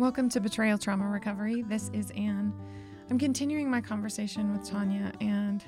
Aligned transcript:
Welcome 0.00 0.30
to 0.30 0.40
Betrayal 0.40 0.78
Trauma 0.78 1.06
Recovery. 1.06 1.60
This 1.60 1.90
is 1.92 2.10
Anne. 2.12 2.54
I'm 3.10 3.18
continuing 3.18 3.70
my 3.70 3.82
conversation 3.82 4.50
with 4.50 4.66
Tanya, 4.66 5.12
and 5.20 5.62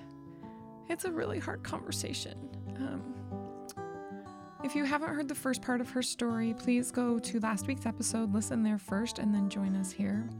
it's 0.88 1.04
a 1.04 1.12
really 1.12 1.38
hard 1.38 1.62
conversation. 1.62 2.48
Um, 2.78 3.14
if 4.64 4.74
you 4.74 4.84
haven't 4.86 5.10
heard 5.10 5.28
the 5.28 5.34
first 5.34 5.60
part 5.60 5.82
of 5.82 5.90
her 5.90 6.00
story, 6.00 6.54
please 6.54 6.90
go 6.90 7.18
to 7.18 7.40
last 7.40 7.66
week's 7.66 7.84
episode, 7.84 8.32
listen 8.32 8.62
there 8.62 8.78
first, 8.78 9.18
and 9.18 9.34
then 9.34 9.50
join 9.50 9.76
us 9.76 9.92
here. 9.92 10.30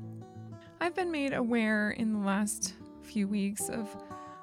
I've 0.80 0.94
been 0.94 1.10
made 1.10 1.34
aware 1.34 1.90
in 1.90 2.14
the 2.14 2.20
last 2.20 2.72
few 3.02 3.28
weeks 3.28 3.68
of 3.68 3.94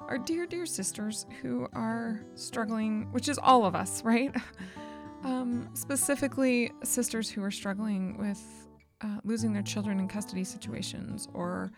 our 0.02 0.18
dear, 0.18 0.46
dear 0.46 0.64
sisters 0.64 1.26
who 1.42 1.66
are 1.72 2.20
struggling, 2.36 3.10
which 3.10 3.28
is 3.28 3.36
all 3.36 3.66
of 3.66 3.74
us, 3.74 4.04
right? 4.04 4.32
Um, 5.22 5.68
specifically, 5.74 6.72
sisters 6.82 7.28
who 7.28 7.42
are 7.42 7.50
struggling 7.50 8.16
with 8.16 8.42
uh, 9.02 9.18
losing 9.24 9.52
their 9.52 9.62
children 9.62 9.98
in 9.98 10.08
custody 10.08 10.44
situations 10.44 11.28
or 11.32 11.72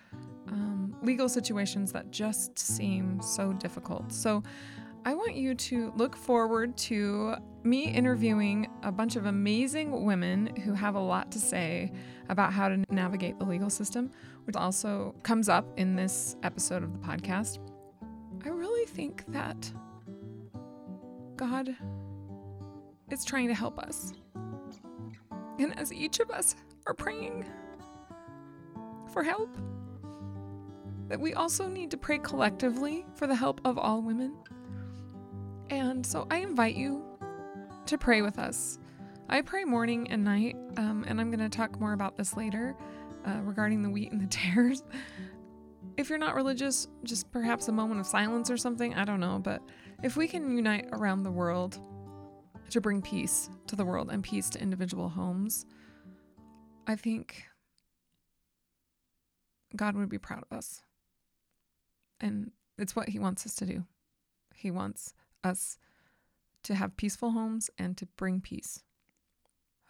um, 0.48 0.94
legal 1.02 1.28
situations 1.28 1.92
that 1.92 2.10
just 2.10 2.58
seem 2.58 3.20
so 3.20 3.52
difficult. 3.52 4.12
So, 4.12 4.42
I 5.04 5.14
want 5.14 5.34
you 5.34 5.56
to 5.56 5.92
look 5.96 6.14
forward 6.14 6.76
to 6.78 7.34
me 7.64 7.86
interviewing 7.86 8.68
a 8.84 8.92
bunch 8.92 9.16
of 9.16 9.26
amazing 9.26 10.04
women 10.04 10.54
who 10.64 10.74
have 10.74 10.94
a 10.94 11.00
lot 11.00 11.32
to 11.32 11.40
say 11.40 11.90
about 12.28 12.52
how 12.52 12.68
to 12.68 12.84
navigate 12.88 13.36
the 13.40 13.44
legal 13.44 13.68
system, 13.68 14.12
which 14.44 14.54
also 14.54 15.12
comes 15.24 15.48
up 15.48 15.66
in 15.76 15.96
this 15.96 16.36
episode 16.44 16.84
of 16.84 16.92
the 16.92 17.00
podcast. 17.00 17.58
I 18.44 18.50
really 18.50 18.86
think 18.86 19.24
that 19.32 19.72
God 21.34 21.74
is 23.10 23.24
trying 23.24 23.48
to 23.48 23.54
help 23.54 23.80
us. 23.80 24.12
And 25.58 25.76
as 25.78 25.92
each 25.92 26.20
of 26.20 26.30
us 26.30 26.54
are 26.86 26.94
praying 26.94 27.46
for 29.12 29.22
help, 29.22 29.56
that 31.08 31.20
we 31.20 31.34
also 31.34 31.68
need 31.68 31.90
to 31.90 31.96
pray 31.96 32.18
collectively 32.18 33.04
for 33.14 33.26
the 33.26 33.34
help 33.34 33.60
of 33.64 33.78
all 33.78 34.02
women. 34.02 34.34
And 35.70 36.04
so 36.04 36.26
I 36.30 36.38
invite 36.38 36.74
you 36.74 37.04
to 37.86 37.98
pray 37.98 38.22
with 38.22 38.38
us. 38.38 38.78
I 39.28 39.40
pray 39.40 39.64
morning 39.64 40.10
and 40.10 40.24
night, 40.24 40.56
um, 40.76 41.04
and 41.06 41.20
I'm 41.20 41.30
going 41.30 41.50
to 41.50 41.54
talk 41.54 41.78
more 41.80 41.92
about 41.92 42.16
this 42.16 42.36
later 42.36 42.76
uh, 43.26 43.40
regarding 43.42 43.82
the 43.82 43.90
wheat 43.90 44.12
and 44.12 44.20
the 44.20 44.26
tares. 44.36 44.82
If 45.96 46.08
you're 46.08 46.18
not 46.18 46.34
religious, 46.34 46.88
just 47.04 47.30
perhaps 47.30 47.68
a 47.68 47.72
moment 47.72 48.00
of 48.00 48.06
silence 48.06 48.50
or 48.50 48.56
something, 48.56 48.94
I 48.94 49.04
don't 49.04 49.20
know. 49.20 49.38
But 49.38 49.62
if 50.02 50.16
we 50.16 50.26
can 50.26 50.56
unite 50.56 50.88
around 50.92 51.22
the 51.22 51.30
world 51.30 51.78
to 52.70 52.80
bring 52.80 53.02
peace 53.02 53.50
to 53.66 53.76
the 53.76 53.84
world 53.84 54.10
and 54.10 54.22
peace 54.22 54.48
to 54.50 54.60
individual 54.60 55.08
homes, 55.08 55.66
I 56.86 56.96
think 56.96 57.44
God 59.74 59.96
would 59.96 60.08
be 60.08 60.18
proud 60.18 60.44
of 60.50 60.56
us. 60.56 60.82
And 62.20 62.52
it's 62.78 62.94
what 62.94 63.08
He 63.08 63.18
wants 63.18 63.46
us 63.46 63.54
to 63.56 63.66
do. 63.66 63.84
He 64.54 64.70
wants 64.70 65.14
us 65.42 65.78
to 66.64 66.74
have 66.74 66.96
peaceful 66.96 67.32
homes 67.32 67.70
and 67.78 67.96
to 67.96 68.06
bring 68.16 68.40
peace. 68.40 68.82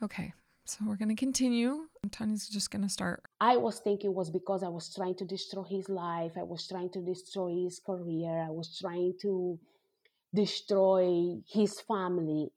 Okay, 0.02 0.32
so 0.64 0.78
we're 0.86 0.96
going 0.96 1.08
to 1.08 1.14
continue. 1.14 1.88
Tanya's 2.10 2.48
just 2.48 2.70
going 2.70 2.82
to 2.82 2.88
start. 2.88 3.22
I 3.40 3.56
was 3.56 3.78
thinking 3.78 4.10
it 4.10 4.14
was 4.14 4.30
because 4.30 4.62
I 4.62 4.68
was 4.68 4.92
trying 4.94 5.14
to 5.16 5.24
destroy 5.24 5.64
his 5.64 5.88
life. 5.88 6.32
I 6.36 6.42
was 6.42 6.66
trying 6.66 6.90
to 6.90 7.00
destroy 7.00 7.64
his 7.64 7.78
career. 7.78 8.46
I 8.46 8.50
was 8.50 8.78
trying 8.78 9.14
to 9.22 9.58
destroy 10.34 11.36
his 11.46 11.80
family 11.82 12.50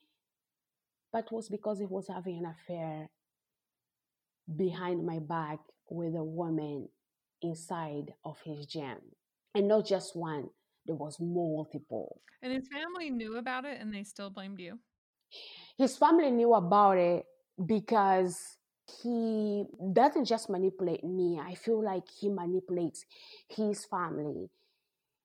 but 1.15 1.31
was 1.31 1.47
because 1.47 1.79
he 1.79 1.85
was 1.85 2.09
having 2.09 2.39
an 2.39 2.45
affair 2.45 3.09
behind 4.53 5.05
my 5.05 5.19
back 5.19 5.59
with 5.89 6.15
a 6.15 6.23
woman 6.23 6.87
inside 7.41 8.13
of 8.23 8.37
his 8.43 8.65
gym. 8.65 8.97
And 9.53 9.67
not 9.67 9.85
just 9.85 10.15
one, 10.15 10.49
there 10.85 10.95
was 10.95 11.17
multiple. 11.19 12.21
And 12.41 12.53
his 12.53 12.67
family 12.67 13.09
knew 13.09 13.37
about 13.37 13.65
it 13.65 13.79
and 13.79 13.93
they 13.93 14.03
still 14.03 14.29
blamed 14.29 14.59
you? 14.59 14.79
His 15.77 15.97
family 15.97 16.31
knew 16.31 16.53
about 16.53 16.97
it 16.97 17.25
because 17.65 18.37
he 19.01 19.65
doesn't 19.93 20.25
just 20.25 20.49
manipulate 20.49 21.03
me. 21.03 21.39
I 21.41 21.55
feel 21.55 21.83
like 21.83 22.03
he 22.19 22.29
manipulates 22.29 23.03
his 23.49 23.85
family. 23.85 24.49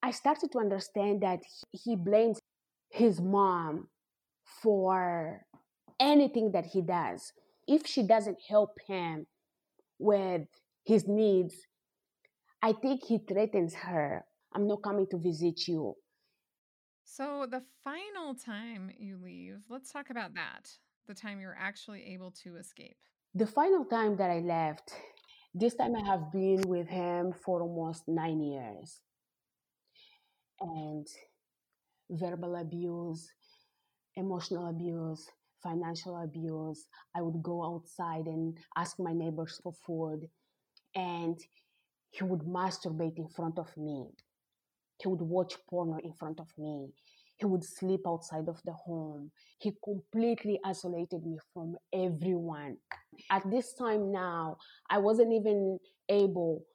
I 0.02 0.12
started 0.12 0.50
to 0.52 0.58
understand 0.58 1.22
that 1.22 1.40
he 1.72 1.94
blames 1.94 2.38
his 2.88 3.20
mom 3.20 3.88
for 4.62 5.44
anything 6.00 6.52
that 6.52 6.66
he 6.66 6.80
does. 6.80 7.32
If 7.66 7.86
she 7.86 8.02
doesn't 8.02 8.38
help 8.48 8.78
him 8.86 9.26
with 9.98 10.42
his 10.84 11.06
needs, 11.06 11.54
I 12.62 12.72
think 12.72 13.04
he 13.04 13.18
threatens 13.18 13.74
her. 13.74 14.24
I'm 14.54 14.66
not 14.66 14.82
coming 14.82 15.06
to 15.10 15.18
visit 15.18 15.68
you. 15.68 15.94
So, 17.04 17.46
the 17.50 17.62
final 17.82 18.34
time 18.34 18.90
you 18.98 19.18
leave, 19.22 19.62
let's 19.68 19.90
talk 19.90 20.10
about 20.10 20.34
that. 20.34 20.70
The 21.06 21.14
time 21.14 21.40
you're 21.40 21.56
actually 21.58 22.04
able 22.14 22.30
to 22.42 22.56
escape. 22.56 22.96
The 23.34 23.46
final 23.46 23.84
time 23.84 24.16
that 24.16 24.30
I 24.30 24.40
left, 24.40 24.92
this 25.54 25.74
time 25.74 25.96
I 25.96 26.04
have 26.06 26.30
been 26.32 26.62
with 26.68 26.88
him 26.88 27.32
for 27.32 27.62
almost 27.62 28.04
nine 28.06 28.40
years. 28.40 29.00
And 30.60 31.06
verbal 32.10 32.56
abuse, 32.56 33.28
emotional 34.16 34.68
abuse, 34.68 35.28
financial 35.62 36.22
abuse. 36.22 36.86
I 37.14 37.22
would 37.22 37.42
go 37.42 37.64
outside 37.64 38.26
and 38.26 38.56
ask 38.76 38.98
my 38.98 39.12
neighbors 39.12 39.60
for 39.62 39.72
food, 39.86 40.28
and 40.94 41.38
he 42.10 42.24
would 42.24 42.40
masturbate 42.40 43.18
in 43.18 43.28
front 43.28 43.58
of 43.58 43.68
me. 43.76 44.06
He 45.00 45.08
would 45.08 45.22
watch 45.22 45.54
porno 45.68 45.98
in 46.02 46.12
front 46.12 46.40
of 46.40 46.48
me. 46.58 46.88
He 47.38 47.46
would 47.46 47.64
sleep 47.64 48.00
outside 48.06 48.48
of 48.48 48.60
the 48.66 48.72
home. 48.72 49.30
He 49.58 49.72
completely 49.82 50.60
isolated 50.64 51.24
me 51.24 51.38
from 51.54 51.76
everyone. 51.92 52.76
At 53.30 53.50
this 53.50 53.72
time 53.72 54.12
now, 54.12 54.58
I 54.90 54.98
wasn't 54.98 55.32
even 55.32 55.78
able 56.10 56.66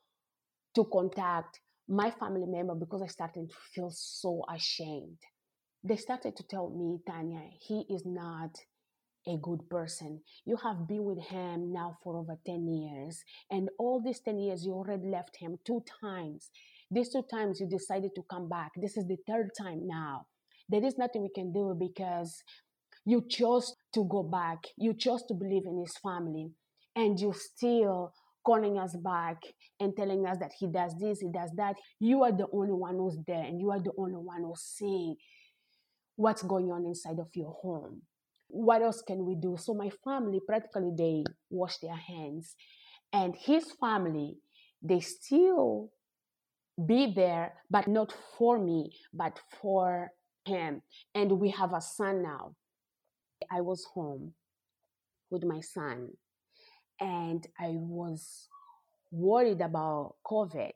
to 0.73 0.85
contact 0.91 1.59
my 1.87 2.09
family 2.09 2.47
member 2.47 2.73
because 2.73 3.03
I 3.03 3.07
started 3.07 3.49
to 3.49 3.55
feel 3.73 3.91
so 3.91 4.43
ashamed. 4.49 5.19
They 5.83 5.97
started 5.97 6.35
to 6.37 6.43
tell 6.43 6.69
me, 6.69 6.97
Tanya, 7.07 7.43
he 7.59 7.85
is 7.89 8.03
not 8.05 8.57
a 9.27 9.37
good 9.37 9.69
person. 9.69 10.21
You 10.45 10.57
have 10.57 10.87
been 10.87 11.03
with 11.03 11.19
him 11.19 11.71
now 11.73 11.97
for 12.03 12.17
over 12.17 12.37
10 12.45 12.67
years, 12.67 13.23
and 13.49 13.69
all 13.79 14.01
these 14.03 14.19
10 14.19 14.39
years, 14.39 14.65
you 14.65 14.73
already 14.73 15.07
left 15.07 15.37
him 15.37 15.57
two 15.65 15.83
times. 16.01 16.49
These 16.91 17.09
two 17.09 17.23
times, 17.29 17.59
you 17.59 17.67
decided 17.67 18.11
to 18.15 18.23
come 18.29 18.47
back. 18.47 18.71
This 18.75 18.97
is 18.97 19.07
the 19.07 19.17
third 19.27 19.51
time 19.57 19.87
now. 19.87 20.27
There 20.69 20.83
is 20.83 20.97
nothing 20.97 21.23
we 21.23 21.29
can 21.29 21.51
do 21.51 21.75
because 21.77 22.43
you 23.05 23.23
chose 23.27 23.75
to 23.93 24.05
go 24.05 24.23
back. 24.23 24.59
You 24.77 24.93
chose 24.93 25.23
to 25.27 25.33
believe 25.33 25.65
in 25.65 25.79
his 25.79 25.97
family, 25.97 26.51
and 26.95 27.19
you're 27.19 27.33
still 27.33 28.13
calling 28.45 28.77
us 28.77 28.95
back 28.97 29.37
and 29.79 29.95
telling 29.95 30.25
us 30.27 30.37
that 30.37 30.51
he 30.59 30.67
does 30.67 30.95
this, 30.99 31.19
he 31.19 31.29
does 31.29 31.49
that. 31.57 31.75
You 31.99 32.23
are 32.23 32.31
the 32.31 32.47
only 32.53 32.73
one 32.73 32.97
who's 32.97 33.17
there, 33.25 33.43
and 33.43 33.59
you 33.59 33.71
are 33.71 33.79
the 33.79 33.93
only 33.97 34.17
one 34.17 34.43
who's 34.43 34.61
seeing 34.61 35.15
what's 36.15 36.43
going 36.43 36.71
on 36.71 36.85
inside 36.85 37.19
of 37.19 37.27
your 37.33 37.51
home 37.61 38.03
what 38.47 38.81
else 38.81 39.01
can 39.01 39.25
we 39.25 39.35
do? 39.35 39.57
So 39.59 39.73
my 39.73 39.89
family 40.03 40.39
practically 40.45 40.91
they 40.97 41.23
wash 41.49 41.77
their 41.79 41.95
hands, 41.95 42.55
and 43.11 43.35
his 43.35 43.71
family 43.79 44.37
they 44.81 44.99
still 44.99 45.91
be 46.85 47.13
there, 47.13 47.53
but 47.69 47.87
not 47.87 48.13
for 48.37 48.59
me, 48.59 48.91
but 49.13 49.39
for 49.61 50.11
him. 50.45 50.81
And 51.13 51.39
we 51.39 51.49
have 51.51 51.73
a 51.73 51.81
son 51.81 52.21
now. 52.21 52.55
I 53.51 53.61
was 53.61 53.85
home 53.93 54.33
with 55.29 55.43
my 55.43 55.61
son, 55.61 56.09
and 56.99 57.45
I 57.59 57.69
was 57.71 58.47
worried 59.11 59.61
about 59.61 60.15
COVID. 60.25 60.71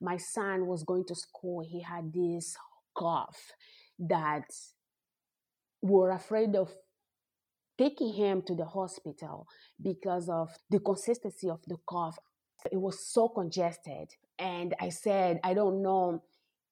My 0.00 0.16
son 0.16 0.66
was 0.66 0.84
going 0.84 1.04
to 1.06 1.14
school. 1.14 1.64
He 1.66 1.82
had 1.82 2.12
this 2.12 2.56
cough 2.94 3.52
that 3.98 4.44
we're 5.82 6.10
afraid 6.10 6.54
of 6.56 6.70
taking 7.80 8.12
him 8.12 8.42
to 8.42 8.54
the 8.54 8.66
hospital 8.66 9.46
because 9.80 10.28
of 10.28 10.50
the 10.68 10.78
consistency 10.80 11.48
of 11.48 11.60
the 11.66 11.76
cough. 11.88 12.18
It 12.70 12.76
was 12.76 13.06
so 13.10 13.28
congested. 13.28 14.08
And 14.38 14.74
I 14.78 14.90
said, 14.90 15.40
I 15.42 15.54
don't 15.54 15.82
know 15.82 16.22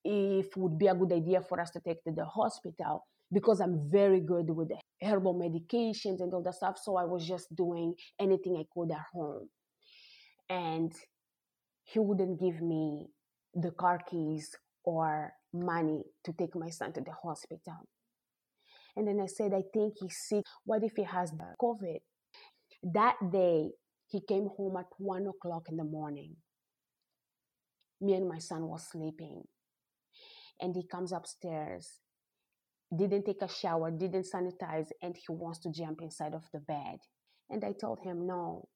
if 0.04 0.46
it 0.46 0.56
would 0.56 0.78
be 0.78 0.86
a 0.86 0.94
good 0.94 1.12
idea 1.12 1.40
for 1.40 1.60
us 1.60 1.70
to 1.70 1.80
take 1.80 2.04
to 2.04 2.12
the 2.12 2.26
hospital 2.26 3.06
because 3.32 3.60
I'm 3.60 3.90
very 3.90 4.20
good 4.20 4.50
with 4.50 4.68
herbal 5.02 5.34
medications 5.34 6.20
and 6.20 6.32
all 6.34 6.42
that 6.42 6.54
stuff. 6.54 6.78
So 6.82 6.96
I 6.96 7.04
was 7.04 7.26
just 7.26 7.54
doing 7.56 7.94
anything 8.20 8.56
I 8.56 8.66
could 8.74 8.92
at 8.92 9.06
home. 9.12 9.48
And 10.50 10.92
he 11.84 11.98
wouldn't 11.98 12.38
give 12.38 12.60
me 12.60 13.06
the 13.54 13.70
car 13.70 13.98
keys 14.10 14.54
or 14.84 15.32
money 15.54 16.02
to 16.24 16.32
take 16.32 16.54
my 16.54 16.68
son 16.68 16.92
to 16.92 17.00
the 17.00 17.12
hospital. 17.22 17.88
And 18.98 19.06
then 19.06 19.20
I 19.20 19.26
said, 19.26 19.54
I 19.54 19.62
think 19.72 19.94
he's 20.00 20.16
sick. 20.28 20.44
What 20.64 20.82
if 20.82 20.94
he 20.96 21.04
has 21.04 21.32
COVID? 21.62 22.00
That 22.82 23.14
day, 23.30 23.70
He 24.08 24.20
came 24.20 24.48
home 24.56 24.76
at 24.76 24.86
one 24.98 25.28
o'clock 25.28 25.68
in 25.68 25.76
the 25.76 25.84
morning. 25.84 26.36
Me 28.00 28.14
and 28.14 28.28
my 28.28 28.38
son 28.38 28.66
was 28.66 28.88
sleeping. 28.90 29.44
And 30.60 30.74
he 30.74 30.84
comes 30.86 31.12
upstairs, 31.12 32.00
didn't 32.96 33.24
take 33.26 33.42
a 33.42 33.48
shower, 33.48 33.90
didn't 33.92 34.26
sanitize, 34.34 34.88
and 35.02 35.14
he 35.16 35.26
wants 35.32 35.60
to 35.60 35.70
jump 35.70 36.00
inside 36.02 36.34
of 36.34 36.44
the 36.52 36.60
bed. 36.60 36.98
And 37.50 37.64
I 37.64 37.72
told 37.72 38.00
him, 38.00 38.26
No, 38.26 38.68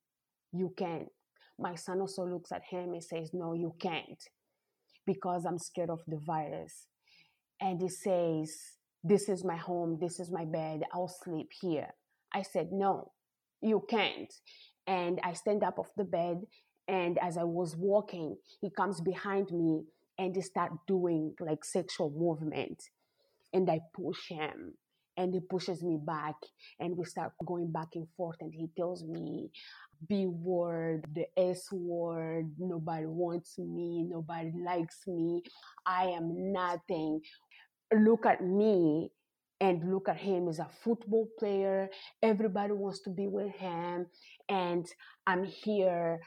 you 0.52 0.72
can't. 0.76 1.08
My 1.58 1.74
son 1.74 2.00
also 2.00 2.24
looks 2.24 2.52
at 2.52 2.62
him 2.70 2.92
and 2.92 3.02
says, 3.02 3.30
No, 3.32 3.54
you 3.54 3.74
can't, 3.80 4.22
because 5.06 5.44
I'm 5.44 5.58
scared 5.58 5.90
of 5.90 6.02
the 6.06 6.19
virus. 6.19 6.86
And 7.60 7.80
he 7.80 7.88
says, 7.88 8.52
This 9.04 9.28
is 9.28 9.44
my 9.44 9.56
home, 9.56 9.99
this 10.00 10.20
is 10.20 10.31
my 10.31 10.44
bed, 10.44 10.82
I'll 10.93 11.08
sleep 11.08 11.50
here. 11.60 11.88
I 12.32 12.43
said, 12.43 12.72
No, 12.72 13.12
you 13.60 13.84
can't. 13.88 14.32
And 14.87 15.20
I 15.25 15.32
stand 15.32 15.62
up 15.64 15.78
off 15.78 15.90
the 15.96 16.04
bed, 16.04 16.43
and 16.88 17.19
as 17.19 17.37
I 17.37 17.44
was 17.44 17.76
walking, 17.76 18.37
he 18.60 18.70
comes 18.70 19.00
behind 19.00 19.50
me 19.50 19.84
and 20.19 20.34
he 20.34 20.43
start 20.43 20.72
doing 20.87 21.34
like 21.40 21.64
sexual 21.64 22.10
movement. 22.10 22.82
And 23.52 23.70
I 23.70 23.81
push 23.94 24.28
him 24.28 24.75
and 25.16 25.34
he 25.34 25.40
pushes 25.40 25.82
me 25.82 25.98
back 26.05 26.37
and 26.81 26.96
we 26.96 27.05
start 27.05 27.32
going 27.44 27.70
back 27.70 27.88
and 27.94 28.06
forth 28.16 28.37
and 28.40 28.52
he 28.55 28.69
tells 28.76 29.05
me 29.05 29.50
b 30.08 30.26
word 30.26 31.05
the 31.14 31.26
s 31.38 31.69
word 31.70 32.50
nobody 32.58 33.06
wants 33.06 33.58
me 33.58 34.05
nobody 34.08 34.50
likes 34.64 35.06
me 35.06 35.43
i 35.87 36.06
am 36.06 36.52
nothing 36.52 37.20
look 37.96 38.26
at 38.26 38.44
me 38.44 39.10
and 39.60 39.92
look 39.92 40.08
at 40.08 40.16
him 40.16 40.48
as 40.48 40.58
a 40.58 40.68
football 40.82 41.28
player 41.38 41.88
everybody 42.22 42.72
wants 42.72 43.00
to 43.00 43.10
be 43.10 43.26
with 43.26 43.52
him 43.52 44.06
and 44.48 44.86
i'm 45.26 45.44
here 45.44 46.20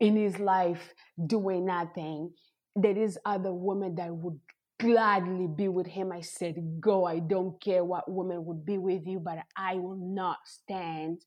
in 0.00 0.16
his 0.16 0.38
life 0.38 0.94
doing 1.26 1.66
nothing 1.66 2.30
there 2.76 2.96
is 2.96 3.18
other 3.24 3.52
women 3.52 3.94
that 3.96 4.14
would 4.14 4.38
gladly 4.80 5.46
be 5.46 5.68
with 5.68 5.86
him. 5.86 6.10
I 6.10 6.22
said, 6.22 6.80
Go. 6.80 7.04
I 7.04 7.18
don't 7.18 7.60
care 7.60 7.84
what 7.84 8.10
woman 8.10 8.44
would 8.46 8.64
be 8.64 8.78
with 8.78 9.06
you, 9.06 9.20
but 9.20 9.38
I 9.56 9.74
will 9.74 9.98
not 10.00 10.38
stand 10.44 11.24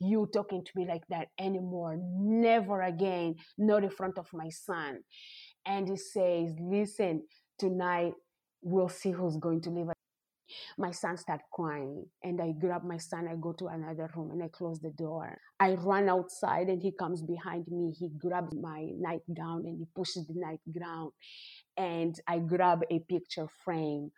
you 0.00 0.28
talking 0.32 0.62
to 0.64 0.70
me 0.76 0.86
like 0.86 1.06
that 1.08 1.28
anymore. 1.38 1.96
Never 1.98 2.82
again, 2.82 3.36
not 3.56 3.84
in 3.84 3.90
front 3.90 4.18
of 4.18 4.26
my 4.32 4.50
son. 4.50 4.98
And 5.64 5.88
he 5.88 5.96
says, 5.96 6.52
Listen, 6.60 7.22
tonight 7.58 8.12
we'll 8.64 8.90
see 8.90 9.12
who's 9.12 9.38
going 9.38 9.62
to 9.62 9.70
live. 9.70 9.88
My 10.78 10.92
son 10.92 11.16
started 11.18 11.44
crying, 11.52 12.06
and 12.24 12.40
I 12.42 12.52
grab 12.52 12.84
my 12.84 12.98
son. 12.98 13.28
I 13.28 13.36
go 13.40 13.52
to 13.54 13.68
another 13.68 14.10
room 14.16 14.32
and 14.32 14.42
I 14.42 14.48
close 14.48 14.80
the 14.80 14.90
door. 14.90 15.38
I 15.60 15.74
run 15.74 16.08
outside, 16.10 16.68
and 16.68 16.82
he 16.82 16.92
comes 16.92 17.22
behind 17.22 17.66
me. 17.68 17.94
He 17.98 18.10
grabs 18.18 18.54
my 18.54 18.88
nightgown 18.98 19.66
and 19.66 19.78
he 19.78 19.86
pushes 19.96 20.26
the 20.28 20.34
knife 20.36 20.60
nightgown 20.66 21.10
and 21.78 22.16
I 22.28 22.40
grab 22.40 22.82
a 22.90 23.00
picture 23.00 23.48
frame 23.64 24.12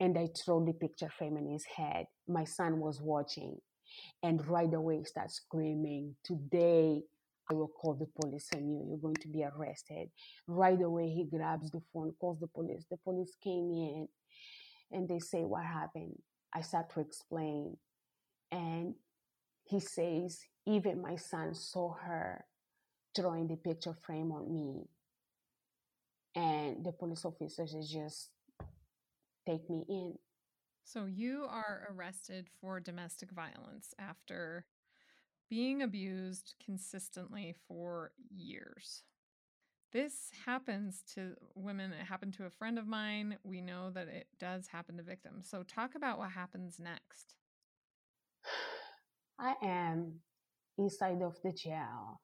and 0.00 0.18
I 0.18 0.28
throw 0.44 0.64
the 0.64 0.74
picture 0.74 1.10
frame 1.18 1.36
in 1.38 1.50
his 1.50 1.64
head. 1.66 2.06
My 2.28 2.44
son 2.44 2.80
was 2.80 3.00
watching 3.02 3.58
and 4.22 4.46
right 4.48 4.72
away 4.74 4.98
he 4.98 5.04
starts 5.04 5.36
screaming, 5.36 6.16
Today 6.24 7.02
I 7.50 7.54
will 7.54 7.68
call 7.68 7.94
the 7.94 8.06
police 8.20 8.48
on 8.54 8.68
you. 8.68 8.86
You're 8.88 8.98
going 8.98 9.16
to 9.16 9.28
be 9.28 9.44
arrested. 9.44 10.08
Right 10.46 10.80
away 10.80 11.08
he 11.08 11.24
grabs 11.24 11.70
the 11.70 11.82
phone, 11.92 12.12
calls 12.20 12.40
the 12.40 12.46
police. 12.46 12.84
The 12.90 12.96
police 12.98 13.34
came 13.42 13.70
in 13.70 14.08
and 14.92 15.08
they 15.08 15.18
say, 15.18 15.44
What 15.44 15.64
happened? 15.64 16.16
I 16.54 16.62
start 16.62 16.92
to 16.94 17.00
explain. 17.00 17.76
And 18.50 18.94
he 19.64 19.80
says, 19.80 20.40
Even 20.66 21.02
my 21.02 21.16
son 21.16 21.54
saw 21.54 21.94
her 21.94 22.44
drawing 23.14 23.48
the 23.48 23.56
picture 23.56 23.94
frame 23.94 24.32
on 24.32 24.52
me 24.52 24.84
and 26.34 26.84
the 26.84 26.92
police 26.92 27.24
officers 27.24 27.74
just 27.92 28.30
take 29.46 29.68
me 29.70 29.84
in. 29.88 30.14
So 30.84 31.06
you 31.06 31.46
are 31.48 31.88
arrested 31.90 32.48
for 32.60 32.80
domestic 32.80 33.30
violence 33.30 33.94
after 33.98 34.66
being 35.54 35.82
abused 35.82 36.54
consistently 36.64 37.54
for 37.68 38.10
years. 38.28 39.04
This 39.92 40.32
happens 40.44 41.04
to 41.14 41.34
women. 41.54 41.92
It 41.92 42.04
happened 42.04 42.34
to 42.38 42.46
a 42.46 42.50
friend 42.50 42.76
of 42.76 42.88
mine. 42.88 43.36
We 43.44 43.60
know 43.60 43.92
that 43.92 44.08
it 44.08 44.26
does 44.40 44.66
happen 44.66 44.96
to 44.96 45.04
victims. 45.04 45.48
So, 45.48 45.62
talk 45.62 45.94
about 45.94 46.18
what 46.18 46.32
happens 46.32 46.80
next. 46.80 47.36
I 49.38 49.54
am 49.62 50.14
inside 50.76 51.22
of 51.22 51.36
the 51.44 51.52
jail 51.52 52.20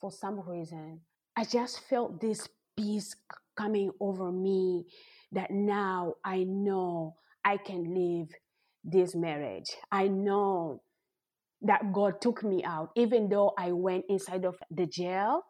for 0.00 0.10
some 0.10 0.40
reason. 0.40 1.02
I 1.36 1.44
just 1.44 1.82
felt 1.88 2.20
this 2.20 2.48
peace 2.76 3.14
coming 3.56 3.92
over 4.00 4.32
me 4.32 4.86
that 5.30 5.52
now 5.52 6.14
I 6.24 6.42
know 6.42 7.14
I 7.44 7.58
can 7.58 7.94
live 7.94 8.30
this 8.82 9.14
marriage. 9.14 9.70
I 9.92 10.08
know 10.08 10.82
that 11.62 11.92
God 11.92 12.20
took 12.20 12.44
me 12.44 12.62
out, 12.64 12.90
even 12.96 13.28
though 13.28 13.52
I 13.58 13.72
went 13.72 14.04
inside 14.08 14.44
of 14.44 14.56
the 14.70 14.86
jail. 14.86 15.42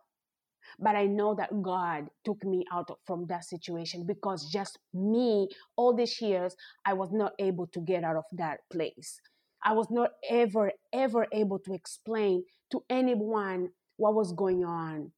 But 0.79 0.97
I 0.97 1.06
know 1.06 1.35
that 1.37 1.62
God 1.62 2.08
took 2.25 2.44
me 2.44 2.64
out 2.73 2.91
from 3.06 3.26
that 3.29 3.44
situation 3.44 4.05
because 4.06 4.50
just 4.50 4.79
me, 4.93 5.49
all 5.76 5.94
these 5.94 6.20
years, 6.20 6.56
I 6.85 6.93
was 6.94 7.12
not 7.12 7.32
able 7.38 7.67
to 7.69 7.81
get 7.81 8.05
out 8.05 8.17
of 8.17 8.25
that 8.32 8.61
place. 8.70 9.20
I 9.64 9.73
was 9.73 9.88
not 9.91 10.11
ever, 10.29 10.73
ever 10.93 11.26
able 11.32 11.58
to 11.61 11.73
explain 11.73 12.44
to 12.73 12.82
anyone 12.91 13.70
what 13.97 14.14
was 14.14 14.32
going 14.32 14.64
on 14.64 15.12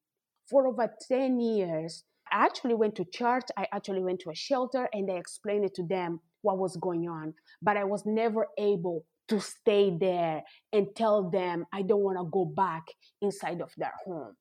for 0.49 0.67
over 0.67 0.91
10 1.09 1.41
years, 1.41 2.05
I 2.31 2.45
actually 2.45 2.75
went 2.75 2.95
to 2.97 3.05
church, 3.05 3.45
I 3.57 3.67
actually 3.73 4.03
went 4.03 4.21
to 4.21 4.31
a 4.31 4.35
shelter, 4.35 4.89
and 4.93 5.11
I 5.11 5.15
explained 5.15 5.65
it 5.65 5.75
to 5.77 5.83
them 5.83 6.21
what 6.43 6.59
was 6.59 6.77
going 6.77 7.09
on. 7.09 7.35
But 7.63 7.77
I 7.77 7.85
was 7.85 8.05
never 8.07 8.47
able 8.59 9.05
to 9.29 9.41
stay 9.41 9.97
there 9.99 10.43
and 10.73 10.87
tell 10.97 11.31
them 11.31 11.67
I 11.73 11.83
don't 11.83 12.03
want 12.03 12.19
to 12.19 12.31
go 12.31 12.45
back 12.45 12.85
inside 13.21 13.61
of 13.61 13.73
their 13.77 13.93
home. 14.05 14.35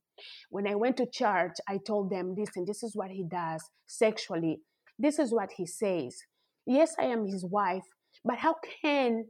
When 0.50 0.68
I 0.68 0.76
went 0.76 0.98
to 0.98 1.06
church, 1.06 1.54
I 1.68 1.80
told 1.86 2.10
them, 2.10 2.36
listen, 2.38 2.66
this 2.66 2.84
is 2.84 2.96
what 2.96 3.12
he 3.12 3.24
does 3.30 3.64
sexually. 3.86 4.62
This 4.98 5.20
is 5.20 5.32
what 5.32 5.52
he 5.58 5.66
says. 5.66 6.18
Yes, 6.66 6.96
I 7.00 7.06
am 7.06 7.26
his 7.26 7.46
wife, 7.46 7.84
but 8.26 8.38
how 8.38 8.56
can 8.82 9.26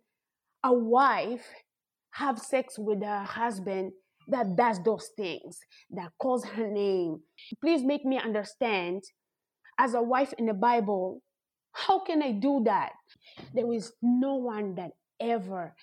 a 0.64 0.74
wife 0.74 1.46
have 2.12 2.40
sex 2.40 2.76
with 2.78 3.04
her 3.04 3.24
husband 3.24 3.92
that 4.28 4.56
does 4.56 4.80
those 4.84 5.10
things, 5.16 5.60
that 5.92 6.12
calls 6.20 6.46
her 6.46 6.68
name. 6.68 7.22
Please 7.62 7.84
make 7.84 8.04
me 8.06 8.20
understand 8.20 9.04
as 9.80 9.94
a 9.94 10.02
wife 10.02 10.34
in 10.38 10.48
the 10.48 10.54
Bible, 10.54 11.22
how 11.78 12.00
can 12.00 12.24
I 12.24 12.32
do 12.32 12.62
that? 12.66 12.94
There 13.54 13.72
is 13.72 13.94
no 14.02 14.36
one 14.36 14.76
that 14.76 14.92
ever 15.20 15.76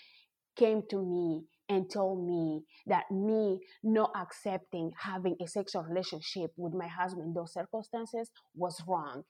came 0.56 0.82
to 0.90 1.00
me 1.00 1.44
and 1.68 1.90
told 1.90 2.26
me 2.26 2.62
that 2.86 3.10
me 3.10 3.60
not 3.82 4.10
accepting 4.16 4.92
having 4.98 5.36
a 5.40 5.46
sexual 5.46 5.82
relationship 5.82 6.50
with 6.56 6.74
my 6.74 6.88
husband 6.88 7.28
in 7.28 7.34
those 7.34 7.54
circumstances 7.54 8.30
was 8.54 8.82
wrong. 8.86 9.22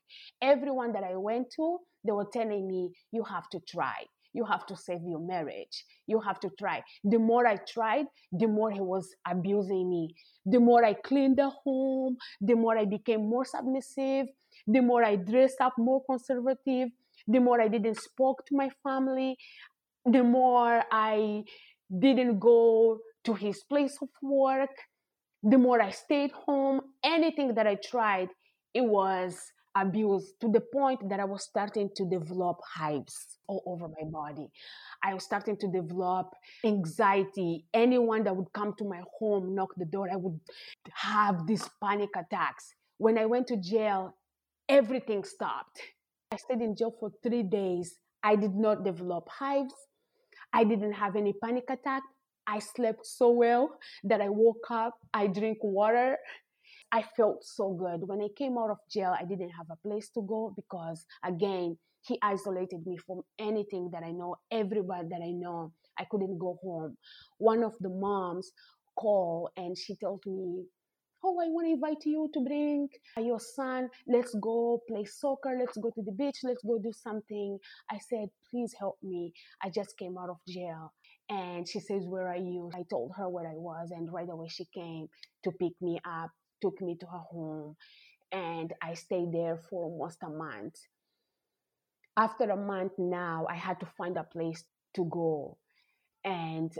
Everyone 0.42 0.92
that 0.94 1.04
I 1.04 1.16
went 1.16 1.50
to, 1.56 1.78
they 2.04 2.12
were 2.12 2.28
telling 2.32 2.66
me, 2.66 2.90
you 3.12 3.22
have 3.24 3.48
to 3.50 3.60
try 3.68 4.06
you 4.34 4.44
have 4.44 4.66
to 4.66 4.76
save 4.76 5.00
your 5.06 5.20
marriage. 5.20 5.84
You 6.06 6.20
have 6.20 6.40
to 6.40 6.50
try. 6.58 6.82
The 7.04 7.18
more 7.18 7.46
I 7.46 7.56
tried, 7.56 8.06
the 8.32 8.48
more 8.48 8.70
he 8.70 8.80
was 8.80 9.14
abusing 9.26 9.88
me. 9.88 10.14
The 10.44 10.60
more 10.60 10.84
I 10.84 10.94
cleaned 10.94 11.38
the 11.38 11.50
home, 11.50 12.16
the 12.40 12.54
more 12.54 12.76
I 12.76 12.84
became 12.84 13.30
more 13.30 13.44
submissive, 13.44 14.26
the 14.66 14.80
more 14.80 15.04
I 15.04 15.16
dressed 15.16 15.60
up 15.60 15.74
more 15.78 16.02
conservative, 16.04 16.88
the 17.26 17.38
more 17.38 17.60
I 17.60 17.68
didn't 17.68 17.98
spoke 17.98 18.44
to 18.46 18.56
my 18.56 18.70
family, 18.82 19.36
the 20.04 20.22
more 20.22 20.82
I 20.90 21.44
didn't 21.98 22.38
go 22.38 22.98
to 23.24 23.34
his 23.34 23.62
place 23.64 23.96
of 24.02 24.08
work, 24.22 24.70
the 25.42 25.58
more 25.58 25.80
I 25.80 25.90
stayed 25.90 26.32
home. 26.32 26.80
Anything 27.02 27.54
that 27.54 27.66
I 27.66 27.76
tried, 27.76 28.28
it 28.72 28.82
was 28.82 29.38
abuse 29.76 30.34
to 30.40 30.48
the 30.48 30.60
point 30.60 31.08
that 31.08 31.20
I 31.20 31.24
was 31.24 31.44
starting 31.44 31.90
to 31.96 32.08
develop 32.08 32.58
hives 32.74 33.38
all 33.48 33.62
over 33.66 33.88
my 33.88 34.08
body. 34.08 34.48
I 35.02 35.14
was 35.14 35.24
starting 35.24 35.56
to 35.58 35.68
develop 35.68 36.32
anxiety. 36.64 37.66
Anyone 37.74 38.24
that 38.24 38.36
would 38.36 38.52
come 38.52 38.74
to 38.78 38.84
my 38.84 39.02
home, 39.18 39.54
knock 39.54 39.70
the 39.76 39.84
door, 39.84 40.08
I 40.10 40.16
would 40.16 40.38
have 40.94 41.46
these 41.46 41.68
panic 41.82 42.10
attacks. 42.16 42.74
When 42.98 43.18
I 43.18 43.26
went 43.26 43.48
to 43.48 43.56
jail, 43.56 44.14
everything 44.68 45.24
stopped. 45.24 45.80
I 46.32 46.36
stayed 46.36 46.60
in 46.60 46.76
jail 46.76 46.94
for 46.98 47.10
three 47.22 47.42
days. 47.42 47.98
I 48.22 48.36
did 48.36 48.54
not 48.54 48.84
develop 48.84 49.28
hives. 49.28 49.74
I 50.52 50.64
didn't 50.64 50.92
have 50.92 51.16
any 51.16 51.32
panic 51.32 51.64
attack. 51.68 52.02
I 52.46 52.58
slept 52.58 53.06
so 53.06 53.30
well 53.30 53.70
that 54.04 54.20
I 54.20 54.28
woke 54.28 54.70
up, 54.70 54.94
I 55.14 55.26
drink 55.28 55.58
water, 55.62 56.18
I 56.92 57.02
felt 57.16 57.42
so 57.42 57.72
good. 57.72 58.06
When 58.06 58.20
I 58.20 58.28
came 58.36 58.56
out 58.58 58.70
of 58.70 58.78
jail, 58.90 59.14
I 59.18 59.24
didn't 59.24 59.50
have 59.50 59.66
a 59.70 59.76
place 59.76 60.10
to 60.10 60.22
go 60.22 60.52
because, 60.54 61.06
again, 61.24 61.78
he 62.02 62.18
isolated 62.22 62.86
me 62.86 62.98
from 62.98 63.22
anything 63.38 63.90
that 63.92 64.02
I 64.04 64.12
know, 64.12 64.36
everybody 64.50 65.08
that 65.08 65.20
I 65.24 65.32
know. 65.32 65.72
I 65.98 66.04
couldn't 66.10 66.38
go 66.38 66.58
home. 66.62 66.96
One 67.38 67.64
of 67.64 67.72
the 67.80 67.88
moms 67.88 68.52
called 68.96 69.50
and 69.56 69.76
she 69.76 69.96
told 69.96 70.22
me, 70.26 70.64
Oh, 71.26 71.40
I 71.40 71.48
want 71.48 71.66
to 71.66 71.72
invite 71.72 72.04
you 72.04 72.28
to 72.34 72.40
bring 72.40 72.88
your 73.16 73.40
son. 73.40 73.88
Let's 74.06 74.34
go 74.34 74.82
play 74.86 75.06
soccer. 75.06 75.56
Let's 75.58 75.78
go 75.78 75.90
to 75.90 76.02
the 76.02 76.12
beach. 76.12 76.40
Let's 76.44 76.62
go 76.62 76.78
do 76.78 76.92
something. 76.92 77.58
I 77.90 77.98
said, 77.98 78.28
Please 78.50 78.74
help 78.78 78.98
me. 79.02 79.32
I 79.62 79.70
just 79.70 79.96
came 79.96 80.18
out 80.18 80.28
of 80.28 80.36
jail. 80.46 80.92
And 81.30 81.66
she 81.66 81.80
says, 81.80 82.04
Where 82.06 82.28
are 82.28 82.36
you? 82.36 82.70
I 82.74 82.82
told 82.90 83.12
her 83.16 83.28
where 83.30 83.48
I 83.48 83.54
was. 83.54 83.90
And 83.90 84.12
right 84.12 84.28
away 84.28 84.48
she 84.48 84.66
came 84.74 85.08
to 85.44 85.50
pick 85.52 85.72
me 85.80 85.98
up, 86.04 86.30
took 86.60 86.78
me 86.82 86.96
to 87.00 87.06
her 87.06 87.24
home. 87.30 87.76
And 88.30 88.74
I 88.82 88.92
stayed 88.92 89.32
there 89.32 89.56
for 89.70 89.84
almost 89.84 90.18
a 90.22 90.28
month. 90.28 90.74
After 92.16 92.50
a 92.50 92.56
month 92.56 92.92
now, 92.98 93.46
I 93.48 93.54
had 93.54 93.80
to 93.80 93.86
find 93.96 94.18
a 94.18 94.24
place 94.24 94.62
to 94.94 95.06
go. 95.06 95.56
And 96.24 96.70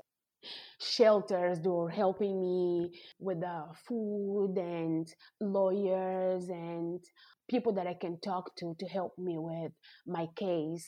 shelters 0.81 1.61
they 1.61 1.69
were 1.69 1.91
helping 1.91 2.41
me 2.41 2.91
with 3.19 3.41
the 3.41 3.65
food 3.87 4.55
and 4.57 5.07
lawyers 5.41 6.49
and 6.49 7.01
people 7.49 7.73
that 7.73 7.87
i 7.87 7.95
can 7.95 8.19
talk 8.21 8.55
to 8.57 8.75
to 8.79 8.87
help 8.87 9.13
me 9.19 9.37
with 9.39 9.73
my 10.07 10.27
case. 10.37 10.87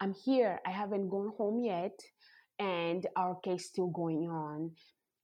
I'm 0.00 0.14
here 0.24 0.60
i 0.66 0.70
haven't 0.70 1.08
gone 1.08 1.32
home 1.36 1.62
yet 1.64 1.98
and 2.58 3.06
our 3.16 3.36
case 3.42 3.68
still 3.68 3.88
going 3.88 4.28
on. 4.30 4.72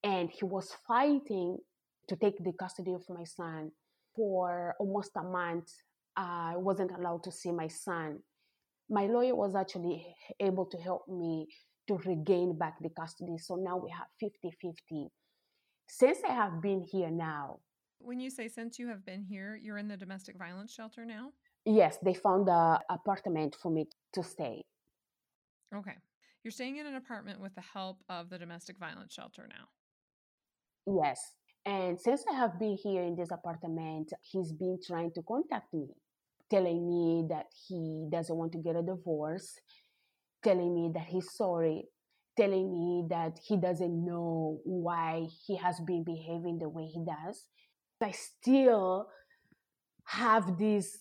And 0.03 0.31
he 0.31 0.45
was 0.45 0.75
fighting 0.87 1.59
to 2.09 2.17
take 2.17 2.39
the 2.43 2.53
custody 2.59 2.93
of 2.93 3.03
my 3.09 3.25
son. 3.25 3.73
For 4.15 4.75
almost 4.81 5.11
a 5.17 5.23
month 5.23 5.69
i 6.17 6.55
wasn't 6.57 6.93
allowed 6.93 7.25
to 7.25 7.33
see 7.33 7.53
my 7.53 7.69
son. 7.69 8.21
My 8.89 9.07
lawyer 9.07 9.35
was 9.35 9.55
actually 9.55 10.07
able 10.41 10.67
to 10.67 10.79
help 10.79 11.09
me 11.09 11.49
to 11.89 11.99
regain 12.05 12.57
back 12.59 12.77
the 12.81 12.91
custody. 12.91 13.39
So 13.39 13.57
now 13.57 13.77
we 13.77 13.91
have 13.91 14.07
50 14.21 14.51
50. 14.61 15.09
Since 15.89 16.19
I 16.29 16.33
have 16.33 16.61
been 16.61 16.83
here 16.83 17.11
now. 17.11 17.61
When 17.99 18.21
you 18.21 18.31
say 18.31 18.49
since 18.49 18.79
you 18.79 18.89
have 18.89 19.05
been 19.05 19.23
here, 19.23 19.59
you're 19.63 19.79
in 19.79 19.89
the 19.89 19.97
domestic 19.97 20.37
violence 20.37 20.73
shelter 20.73 21.05
now? 21.05 21.33
Yes, 21.65 21.99
they 22.03 22.15
found 22.15 22.49
an 22.49 22.79
apartment 22.91 23.57
for 23.61 23.71
me 23.71 23.87
to 24.13 24.23
stay. 24.23 24.65
Okay. 25.75 25.95
You're 26.45 26.53
staying 26.53 26.77
in 26.77 26.87
an 26.87 26.95
apartment 26.95 27.41
with 27.41 27.55
the 27.55 27.61
help 27.61 28.05
of 28.09 28.31
the 28.31 28.39
domestic 28.39 28.79
violence 28.79 29.13
shelter 29.13 29.49
now? 29.49 29.67
Yes. 31.03 31.21
And 31.65 31.99
since 31.99 32.23
I 32.31 32.37
have 32.37 32.61
been 32.61 32.77
here 32.81 33.03
in 33.03 33.17
this 33.17 33.33
apartment, 33.33 34.13
he's 34.23 34.53
been 34.53 34.79
trying 34.87 35.11
to 35.13 35.23
contact 35.23 35.75
me, 35.75 35.89
telling 36.49 36.87
me 36.89 37.27
that 37.29 37.47
he 37.67 38.07
doesn't 38.13 38.37
want 38.37 38.53
to 38.53 38.59
get 38.59 38.77
a 38.77 38.83
divorce 38.83 39.59
telling 40.47 40.73
me 40.75 40.91
that 40.95 41.07
he's 41.09 41.33
sorry, 41.33 41.85
telling 42.37 42.71
me 42.73 43.05
that 43.11 43.39
he 43.45 43.57
doesn't 43.57 44.05
know 44.05 44.61
why 44.65 45.27
he 45.47 45.57
has 45.57 45.81
been 45.81 46.05
behaving 46.05 46.59
the 46.59 46.69
way 46.69 46.85
he 46.87 47.01
does. 47.05 47.49
I 48.01 48.13
still 48.13 49.09
have 50.05 50.57
this 50.57 50.99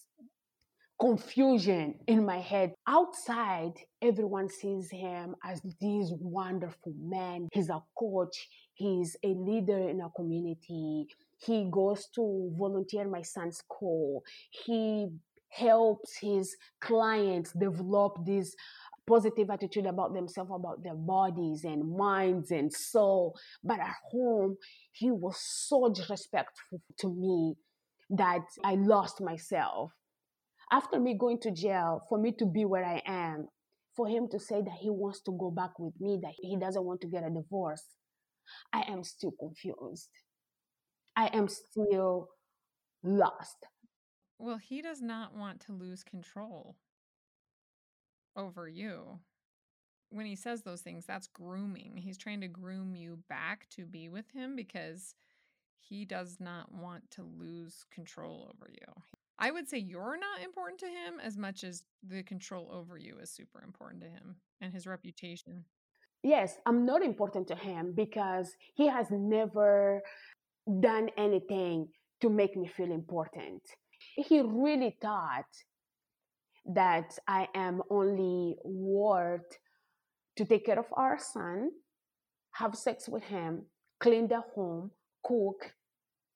confusion 1.00 1.96
in 2.08 2.26
my 2.26 2.40
head. 2.40 2.74
Outside, 2.88 3.74
everyone 4.02 4.50
sees 4.50 4.90
him 4.90 5.36
as 5.44 5.62
this 5.62 6.12
wonderful 6.20 6.94
man. 7.00 7.48
He's 7.52 7.70
a 7.70 7.84
coach, 8.00 8.48
he's 8.74 9.16
a 9.24 9.28
leader 9.28 9.90
in 9.90 10.02
a 10.02 10.10
community. 10.16 11.06
He 11.38 11.68
goes 11.70 12.08
to 12.16 12.52
volunteer 12.58 13.08
my 13.08 13.22
son's 13.22 13.58
school. 13.58 14.24
He 14.50 15.10
helps 15.50 16.18
his 16.18 16.56
clients 16.82 17.52
develop 17.54 18.26
this 18.26 18.56
positive 19.08 19.50
attitude 19.50 19.86
about 19.86 20.14
themselves, 20.14 20.52
about 20.54 20.84
their 20.84 20.96
bodies 20.96 21.64
and 21.64 21.96
minds 21.96 22.52
and 22.52 22.72
soul. 22.72 23.36
But 23.64 23.80
at 23.80 23.96
home, 24.12 24.58
he 24.92 25.12
was 25.12 25.38
so 25.40 25.92
disrespectful 25.94 26.82
to 27.00 27.08
me 27.08 27.56
that 28.10 28.46
I 28.64 28.76
lost 28.76 29.22
myself. 29.22 29.92
After 30.72 31.00
me 31.00 31.16
going 31.18 31.40
to 31.42 31.52
jail, 31.52 32.02
for 32.10 32.18
me 32.18 32.34
to 32.40 32.46
be 32.46 32.66
where 32.66 32.86
I 32.86 33.02
am, 33.06 33.48
for 33.96 34.08
him 34.08 34.28
to 34.32 34.40
say 34.40 34.62
that 34.62 34.78
he 34.80 34.90
wants 34.90 35.22
to 35.22 35.38
go 35.40 35.52
back 35.52 35.78
with 35.80 35.94
me, 36.00 36.20
that 36.22 36.34
he 36.38 36.58
doesn't 36.58 36.84
want 36.84 37.02
to 37.02 37.08
get 37.08 37.24
a 37.24 37.30
divorce, 37.30 37.84
I 38.74 38.84
am 38.88 39.04
still 39.04 39.34
confused. 39.40 40.10
I 41.16 41.28
am 41.28 41.48
still 41.48 42.30
lost. 43.04 43.58
Well, 44.38 44.58
he 44.58 44.82
does 44.82 45.02
not 45.02 45.36
want 45.36 45.62
to 45.62 45.72
lose 45.72 46.04
control 46.04 46.76
over 48.36 48.68
you. 48.68 49.20
When 50.10 50.26
he 50.26 50.36
says 50.36 50.62
those 50.62 50.82
things, 50.82 51.06
that's 51.06 51.28
grooming. 51.28 51.98
He's 51.98 52.18
trying 52.18 52.42
to 52.42 52.48
groom 52.48 52.96
you 52.96 53.20
back 53.28 53.68
to 53.72 53.86
be 53.86 54.08
with 54.08 54.30
him 54.32 54.56
because 54.56 55.16
he 55.80 56.06
does 56.06 56.38
not 56.40 56.72
want 56.72 57.10
to 57.12 57.24
lose 57.24 57.86
control 57.92 58.50
over 58.54 58.72
you. 58.72 59.02
I 59.38 59.52
would 59.52 59.68
say 59.68 59.78
you're 59.78 60.18
not 60.18 60.44
important 60.44 60.80
to 60.80 60.88
him 60.88 61.20
as 61.22 61.38
much 61.38 61.64
as 61.64 61.84
the 62.08 62.24
control 62.24 62.70
over 62.72 62.98
you 62.98 63.18
is 63.22 63.30
super 63.30 63.62
important 63.64 64.02
to 64.04 64.10
him 64.10 64.36
and 64.62 64.72
his 64.72 64.88
reputation. 64.88 65.66
Yes, 66.24 66.58
I'm 66.66 66.86
not 66.86 67.04
important 67.04 67.48
to 67.50 67.56
him 67.56 67.94
because 67.96 68.56
he 68.74 68.88
has 68.88 69.08
never 69.12 70.02
done 70.80 71.10
anything 71.18 71.88
to 72.22 72.30
make 72.30 72.56
me 72.56 72.68
feel 72.68 72.92
important. 72.92 73.62
He 74.16 74.42
really 74.42 74.98
thought 75.02 75.46
that 76.74 77.18
I 77.28 77.48
am 77.54 77.82
only 77.90 78.58
worth 78.64 79.58
to 80.38 80.46
take 80.46 80.66
care 80.66 80.80
of 80.80 80.88
our 80.94 81.18
son, 81.20 81.72
have 82.52 82.76
sex 82.76 83.08
with 83.08 83.24
him, 83.24 83.66
clean 84.00 84.28
the 84.28 84.42
home, 84.54 84.92
cook, 85.24 85.74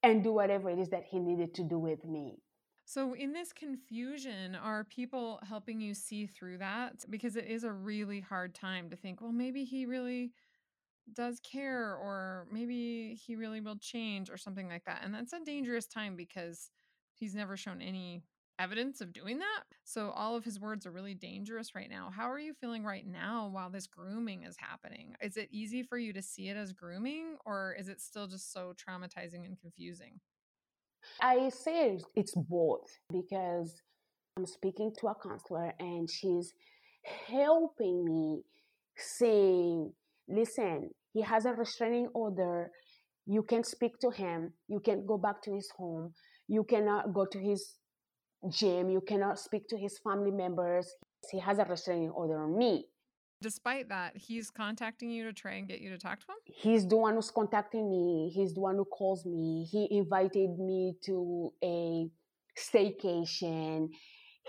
and 0.03 0.24
do 0.24 0.31
whatever 0.33 0.69
it 0.69 0.79
is 0.79 0.89
that 0.89 1.03
he 1.09 1.19
needed 1.19 1.53
to 1.55 1.63
do 1.63 1.77
with 1.77 2.05
me. 2.05 2.38
So, 2.86 3.13
in 3.13 3.33
this 3.33 3.53
confusion, 3.53 4.55
are 4.55 4.83
people 4.83 5.39
helping 5.48 5.79
you 5.79 5.93
see 5.93 6.25
through 6.25 6.57
that? 6.57 7.05
Because 7.09 7.36
it 7.36 7.45
is 7.45 7.63
a 7.63 7.71
really 7.71 8.19
hard 8.19 8.55
time 8.55 8.89
to 8.89 8.95
think, 8.95 9.21
well, 9.21 9.31
maybe 9.31 9.63
he 9.63 9.86
really 9.86 10.31
does 11.13 11.39
care, 11.39 11.95
or 11.95 12.48
maybe 12.51 13.13
he 13.13 13.36
really 13.36 13.62
will 13.62 13.77
change, 13.77 14.29
or 14.29 14.38
something 14.38 14.67
like 14.67 14.86
that. 14.86 15.01
And 15.03 15.13
that's 15.13 15.33
a 15.33 15.39
dangerous 15.45 15.86
time 15.86 16.15
because 16.15 16.71
he's 17.13 17.36
never 17.36 17.55
shown 17.55 17.81
any 17.81 18.24
evidence 18.60 19.01
of 19.01 19.13
doing 19.13 19.39
that. 19.39 19.63
So 19.86 20.12
all 20.12 20.36
of 20.36 20.44
his 20.44 20.60
words 20.60 20.86
are 20.86 20.92
really 20.92 21.16
dangerous 21.16 21.74
right 21.74 21.89
now. 21.89 22.12
How 22.16 22.30
are 22.30 22.39
you 22.39 22.54
feeling 22.54 22.84
right 22.84 23.08
now 23.08 23.50
while 23.51 23.70
this 23.70 23.88
grooming 23.88 24.44
is 24.44 24.58
happening? 24.58 25.16
Is 25.22 25.38
it 25.38 25.48
easy 25.51 25.82
for 25.82 25.98
you 25.98 26.13
to 26.13 26.22
see 26.22 26.50
it 26.50 26.58
as 26.58 26.74
grooming 26.74 27.38
or 27.46 27.75
is 27.80 27.88
it 27.88 28.01
still 28.01 28.28
just 28.28 28.51
so 28.51 28.74
traumatizing 28.74 29.46
and 29.46 29.60
confusing? 29.60 30.20
I 31.22 31.50
say 31.50 32.00
it's 32.16 32.36
both 32.36 32.89
because 33.12 33.82
I'm 34.38 34.46
speaking 34.46 34.92
to 35.00 35.08
a 35.08 35.16
counselor 35.16 35.74
and 35.80 36.10
she's 36.10 36.54
helping 37.28 38.06
me 38.06 38.42
saying, 38.98 39.94
listen, 40.28 40.89
he 41.13 41.22
has 41.22 41.46
a 41.46 41.54
restraining 41.54 42.10
order. 42.13 42.72
You 43.25 43.44
can't 43.44 43.66
speak 43.66 44.00
to 44.00 44.12
him. 44.12 44.54
You 44.68 44.80
can't 44.80 45.08
go 45.08 45.18
back 45.18 45.42
to 45.44 45.54
his 45.54 45.70
home. 45.78 46.13
You 46.48 46.63
cannot 46.63 47.13
go 47.13 47.25
to 47.25 47.39
his 47.39 47.75
gym, 48.48 48.89
you 48.89 49.01
cannot 49.01 49.39
speak 49.39 49.67
to 49.69 49.77
his 49.77 50.00
family 50.00 50.31
members. 50.31 50.88
He 51.31 51.39
has 51.39 51.60
a 51.60 51.65
restraining 51.65 52.10
order 52.12 52.41
on 52.43 52.58
me. 52.58 52.86
Despite 53.41 53.88
that, 53.88 54.17
he's 54.17 54.50
contacting 54.50 55.10
you 55.10 55.24
to 55.24 55.34
try 55.34 55.53
and 55.53 55.67
get 55.67 55.79
you 55.79 55.89
to 55.91 55.98
talk 55.98 56.19
to 56.19 56.25
him? 56.25 56.38
He's 56.46 56.86
the 56.86 56.98
one 56.98 57.15
who's 57.15 57.31
contacting 57.31 57.89
me. 57.89 58.31
He's 58.36 58.53
the 58.53 58.60
one 58.60 58.75
who 58.75 58.86
calls 58.86 59.25
me. 59.25 59.65
He 59.72 59.88
invited 59.98 60.60
me 60.60 60.96
to 61.05 61.51
a 61.63 62.10
staycation. 62.58 63.88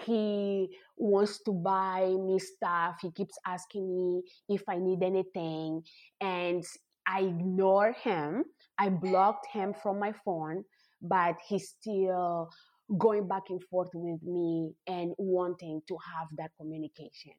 He 0.05 0.69
wants 0.97 1.41
to 1.45 1.53
buy 1.53 2.15
me 2.19 2.41
stuff. 2.41 2.97
He 3.01 3.13
keeps 3.13 3.39
asking 3.47 3.95
me 3.95 4.23
if 4.49 4.63
I 4.69 4.79
need 4.79 5.05
anything. 5.05 5.83
And 6.21 6.65
I 7.07 7.21
ignore 7.21 7.93
him. 7.93 8.45
I 8.79 8.89
blocked 8.89 9.47
him 9.53 9.75
from 9.83 10.01
my 10.01 10.13
phone, 10.25 10.65
but 11.01 11.37
he 11.47 11.59
still 11.59 12.51
going 12.99 13.29
back 13.29 13.45
and 13.51 13.63
forth 13.71 13.91
with 13.95 14.23
me 14.23 14.73
and 14.87 15.13
wanting 15.19 15.81
to 15.89 15.97
have 16.15 16.29
that 16.37 16.51
communication. 16.59 17.33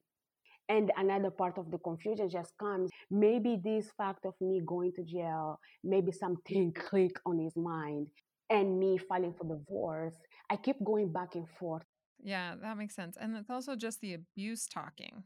And 0.69 0.91
another 0.95 1.31
part 1.31 1.57
of 1.57 1.69
the 1.69 1.77
confusion 1.79 2.29
just 2.29 2.57
comes 2.57 2.91
maybe 3.09 3.59
this 3.61 3.89
fact 3.97 4.25
of 4.25 4.33
me 4.39 4.61
going 4.65 4.93
to 4.93 5.03
jail, 5.03 5.59
maybe 5.83 6.11
something 6.11 6.73
click 6.89 7.19
on 7.25 7.39
his 7.39 7.57
mind 7.57 8.07
and 8.49 8.79
me 8.79 8.97
filing 8.97 9.33
for 9.33 9.45
divorce. 9.45 10.15
I 10.49 10.55
keep 10.55 10.77
going 10.83 11.11
back 11.11 11.35
and 11.35 11.47
forth. 11.59 11.83
Yeah, 12.23 12.55
that 12.61 12.77
makes 12.77 12.95
sense. 12.95 13.17
And 13.19 13.35
it's 13.35 13.49
also 13.49 13.75
just 13.75 13.99
the 13.99 14.13
abuse 14.13 14.67
talking. 14.67 15.23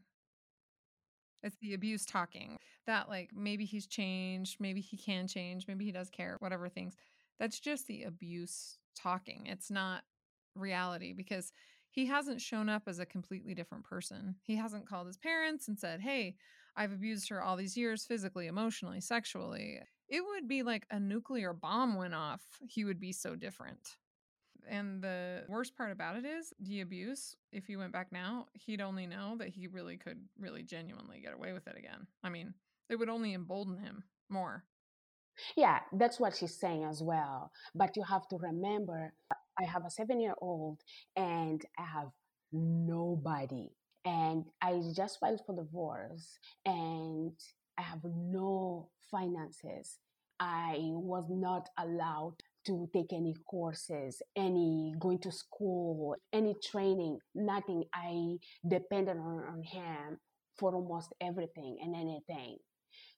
It's 1.42 1.56
the 1.60 1.74
abuse 1.74 2.04
talking 2.04 2.56
that, 2.86 3.08
like, 3.08 3.30
maybe 3.34 3.64
he's 3.64 3.86
changed, 3.86 4.56
maybe 4.58 4.80
he 4.80 4.96
can 4.96 5.28
change, 5.28 5.66
maybe 5.68 5.84
he 5.84 5.92
does 5.92 6.10
care, 6.10 6.36
whatever 6.40 6.68
things. 6.68 6.96
That's 7.38 7.60
just 7.60 7.86
the 7.86 8.04
abuse 8.04 8.78
talking. 8.96 9.46
It's 9.46 9.70
not 9.70 10.02
reality 10.56 11.12
because 11.12 11.52
he 11.90 12.06
hasn't 12.06 12.40
shown 12.40 12.68
up 12.68 12.82
as 12.86 12.98
a 12.98 13.06
completely 13.06 13.54
different 13.54 13.84
person. 13.84 14.36
He 14.42 14.56
hasn't 14.56 14.88
called 14.88 15.06
his 15.06 15.16
parents 15.16 15.68
and 15.68 15.78
said, 15.78 16.00
Hey, 16.00 16.36
I've 16.76 16.92
abused 16.92 17.28
her 17.30 17.42
all 17.42 17.56
these 17.56 17.76
years 17.76 18.04
physically, 18.04 18.46
emotionally, 18.46 19.00
sexually. 19.00 19.80
It 20.08 20.22
would 20.24 20.46
be 20.46 20.62
like 20.62 20.86
a 20.90 21.00
nuclear 21.00 21.52
bomb 21.52 21.96
went 21.96 22.14
off. 22.14 22.42
He 22.68 22.84
would 22.84 23.00
be 23.00 23.12
so 23.12 23.34
different. 23.34 23.96
And 24.68 25.02
the 25.02 25.44
worst 25.48 25.76
part 25.76 25.92
about 25.92 26.16
it 26.16 26.24
is 26.24 26.52
the 26.60 26.80
abuse, 26.80 27.36
if 27.52 27.66
he 27.66 27.76
went 27.76 27.92
back 27.92 28.08
now, 28.12 28.46
he'd 28.52 28.80
only 28.80 29.06
know 29.06 29.36
that 29.38 29.48
he 29.48 29.68
really 29.68 29.96
could 29.96 30.20
really 30.38 30.62
genuinely 30.62 31.20
get 31.20 31.34
away 31.34 31.52
with 31.52 31.66
it 31.66 31.78
again. 31.78 32.06
I 32.22 32.30
mean, 32.30 32.52
it 32.90 32.96
would 32.96 33.08
only 33.08 33.32
embolden 33.32 33.78
him 33.78 34.04
more. 34.28 34.64
Yeah, 35.56 35.80
that's 35.92 36.18
what 36.18 36.36
she's 36.36 36.58
saying 36.58 36.84
as 36.84 37.02
well. 37.02 37.52
But 37.74 37.96
you 37.96 38.02
have 38.02 38.26
to 38.28 38.38
remember, 38.38 39.12
I 39.58 39.64
have 39.64 39.84
a 39.84 39.90
seven 39.90 40.20
year 40.20 40.34
old 40.40 40.80
and 41.16 41.64
I 41.78 41.82
have 41.84 42.08
nobody. 42.52 43.70
And 44.04 44.44
I 44.62 44.80
just 44.94 45.18
filed 45.18 45.40
for 45.44 45.56
divorce 45.56 46.38
and 46.64 47.32
I 47.78 47.82
have 47.82 48.00
no 48.04 48.88
finances. 49.10 49.98
I 50.38 50.76
was 50.80 51.24
not 51.30 51.68
allowed 51.78 52.36
to 52.66 52.88
take 52.92 53.12
any 53.12 53.34
courses, 53.48 54.20
any 54.36 54.92
going 54.98 55.18
to 55.20 55.32
school, 55.32 56.16
any 56.32 56.54
training, 56.62 57.18
nothing. 57.34 57.84
I 57.94 58.36
depended 58.68 59.16
on, 59.16 59.44
on 59.48 59.62
him 59.62 60.18
for 60.58 60.74
almost 60.74 61.12
everything 61.20 61.78
and 61.82 61.94
anything. 61.94 62.58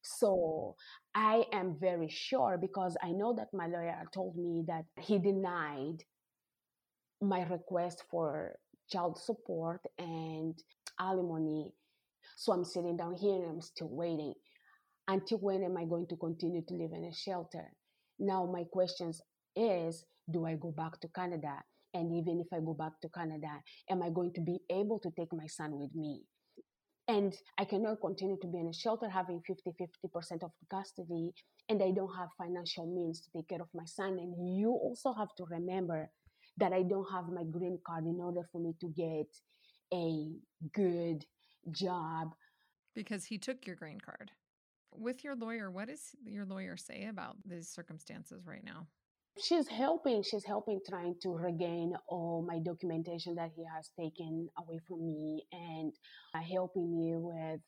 So 0.03 0.77
I 1.15 1.45
am 1.53 1.77
very 1.81 2.09
sure 2.09 2.59
because 2.61 2.97
I 3.03 3.11
know 3.11 3.35
that 3.37 3.49
my 3.53 3.67
lawyer 3.67 4.05
told 4.13 4.37
me 4.37 4.65
that 4.67 4.85
he 5.01 5.19
denied 5.19 6.05
my 7.21 7.43
request 7.43 8.05
for 8.11 8.57
child 8.91 9.19
support 9.19 9.81
and 9.99 10.55
alimony. 11.01 11.73
So 12.37 12.53
I'm 12.53 12.65
sitting 12.65 12.97
down 12.97 13.15
here 13.15 13.35
and 13.35 13.47
I'm 13.47 13.61
still 13.61 13.91
waiting. 13.91 14.35
Until 15.09 15.39
when 15.39 15.63
am 15.63 15.77
I 15.77 15.85
going 15.85 16.07
to 16.09 16.17
continue 16.17 16.63
to 16.69 16.75
live 16.75 16.93
in 16.95 17.05
a 17.05 17.15
shelter? 17.15 17.73
Now 18.19 18.47
my 18.47 18.65
questions 18.65 19.21
is 19.57 20.05
do 20.31 20.45
I 20.45 20.55
go 20.55 20.71
back 20.71 21.01
to 21.01 21.09
Canada? 21.09 21.57
And 21.95 22.13
even 22.13 22.41
if 22.41 22.47
I 22.53 22.61
go 22.61 22.75
back 22.75 23.01
to 23.03 23.09
Canada, 23.09 23.49
am 23.91 24.03
I 24.03 24.11
going 24.11 24.33
to 24.35 24.41
be 24.43 24.59
able 24.71 24.99
to 25.01 25.11
take 25.19 25.33
my 25.33 25.47
son 25.47 25.79
with 25.79 25.95
me? 25.95 26.23
And 27.09 27.35
I 27.57 27.65
cannot 27.65 28.03
continue 28.03 28.37
to 28.43 28.47
be 28.47 28.59
in 28.59 28.69
a 28.69 28.75
shelter 28.75 29.09
having 29.09 29.41
50 29.47 29.71
50% 29.71 30.43
of 30.43 30.51
custody, 30.71 31.33
and 31.71 31.83
I 31.83 31.91
don't 31.91 32.15
have 32.15 32.29
financial 32.37 32.87
means 32.87 33.23
to 33.23 33.31
take 33.35 33.49
care 33.49 33.63
of 33.63 33.69
my 33.75 33.87
son. 33.87 34.19
And 34.19 34.59
you 34.59 34.71
also 34.73 35.15
have 35.15 35.35
to 35.39 35.45
remember 35.49 36.11
that 36.59 36.73
I 36.73 36.83
don't 36.83 37.11
have 37.13 37.29
my 37.29 37.45
green 37.45 37.79
card 37.87 38.05
in 38.05 38.19
order 38.21 38.43
for 38.53 38.61
me 38.61 38.75
to 38.81 38.89
get 38.89 39.27
a 39.93 40.33
good 40.75 41.25
job. 41.71 42.35
Because 42.95 43.25
he 43.25 43.39
took 43.39 43.67
your 43.67 43.77
green 43.77 44.01
card. 44.01 44.31
With 44.93 45.23
your 45.23 45.37
lawyer, 45.37 45.71
what 45.71 45.89
does 45.89 46.15
your 46.25 46.47
lawyer 46.47 46.77
say 46.77 47.07
about 47.07 47.37
these 47.45 47.69
circumstances 47.69 48.47
right 48.47 48.65
now? 48.65 48.87
she's 49.41 49.69
helping 49.69 50.23
she's 50.23 50.45
helping 50.45 50.81
trying 50.89 51.15
to 51.23 51.31
regain 51.31 51.95
all 52.09 52.45
my 52.47 52.59
documentation 52.59 53.35
that 53.35 53.51
he 53.55 53.65
has 53.65 53.91
taken 53.99 54.49
away 54.59 54.81
from 54.87 55.07
me 55.07 55.43
and 55.53 55.93
uh, 56.35 56.41
helping 56.41 56.99
me 56.99 57.15
with 57.17 57.61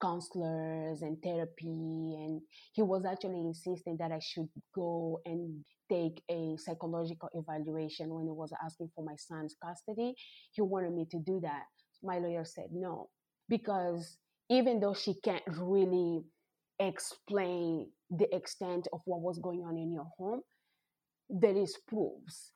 counselors 0.00 1.02
and 1.02 1.16
therapy 1.22 2.16
and 2.18 2.40
he 2.72 2.82
was 2.82 3.04
actually 3.04 3.40
insisting 3.40 3.96
that 3.98 4.12
i 4.12 4.18
should 4.20 4.48
go 4.74 5.20
and 5.26 5.64
take 5.90 6.22
a 6.30 6.56
psychological 6.56 7.28
evaluation 7.34 8.08
when 8.08 8.24
he 8.24 8.30
was 8.30 8.52
asking 8.64 8.90
for 8.94 9.04
my 9.04 9.14
son's 9.16 9.54
custody 9.62 10.14
he 10.52 10.62
wanted 10.62 10.92
me 10.92 11.06
to 11.10 11.18
do 11.18 11.40
that 11.42 11.64
my 12.02 12.18
lawyer 12.18 12.44
said 12.44 12.66
no 12.72 13.08
because 13.48 14.18
even 14.50 14.80
though 14.80 14.94
she 14.94 15.14
can't 15.22 15.42
really 15.48 16.22
explain 16.80 17.88
the 18.10 18.34
extent 18.34 18.88
of 18.92 19.00
what 19.04 19.20
was 19.20 19.38
going 19.38 19.60
on 19.60 19.76
in 19.76 19.92
your 19.92 20.08
home 20.18 20.40
there 21.28 21.56
is 21.56 21.76
proofs. 21.88 22.52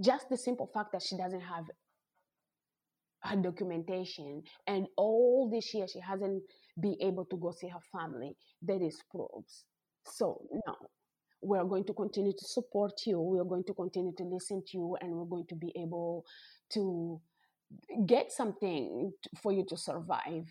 Just 0.00 0.28
the 0.28 0.36
simple 0.36 0.70
fact 0.72 0.92
that 0.92 1.02
she 1.02 1.16
doesn't 1.16 1.40
have 1.40 1.64
her 3.24 3.36
documentation 3.36 4.42
and 4.66 4.86
all 4.96 5.50
this 5.52 5.72
year 5.74 5.86
she 5.88 6.00
hasn't 6.00 6.42
been 6.80 6.96
able 7.00 7.24
to 7.26 7.36
go 7.36 7.52
see 7.52 7.68
her 7.68 7.80
family, 7.98 8.36
that 8.62 8.82
is 8.82 9.00
proofs. 9.10 9.64
So 10.04 10.42
no, 10.66 10.74
we're 11.40 11.64
going 11.64 11.84
to 11.84 11.94
continue 11.94 12.32
to 12.32 12.44
support 12.44 12.92
you. 13.06 13.20
We're 13.20 13.44
going 13.44 13.64
to 13.64 13.74
continue 13.74 14.12
to 14.16 14.24
listen 14.24 14.62
to 14.68 14.78
you, 14.78 14.96
and 15.00 15.12
we're 15.12 15.24
going 15.24 15.46
to 15.48 15.54
be 15.54 15.72
able 15.76 16.24
to 16.72 17.20
get 18.06 18.32
something 18.32 19.12
for 19.42 19.52
you 19.52 19.64
to 19.68 19.76
survive, 19.76 20.46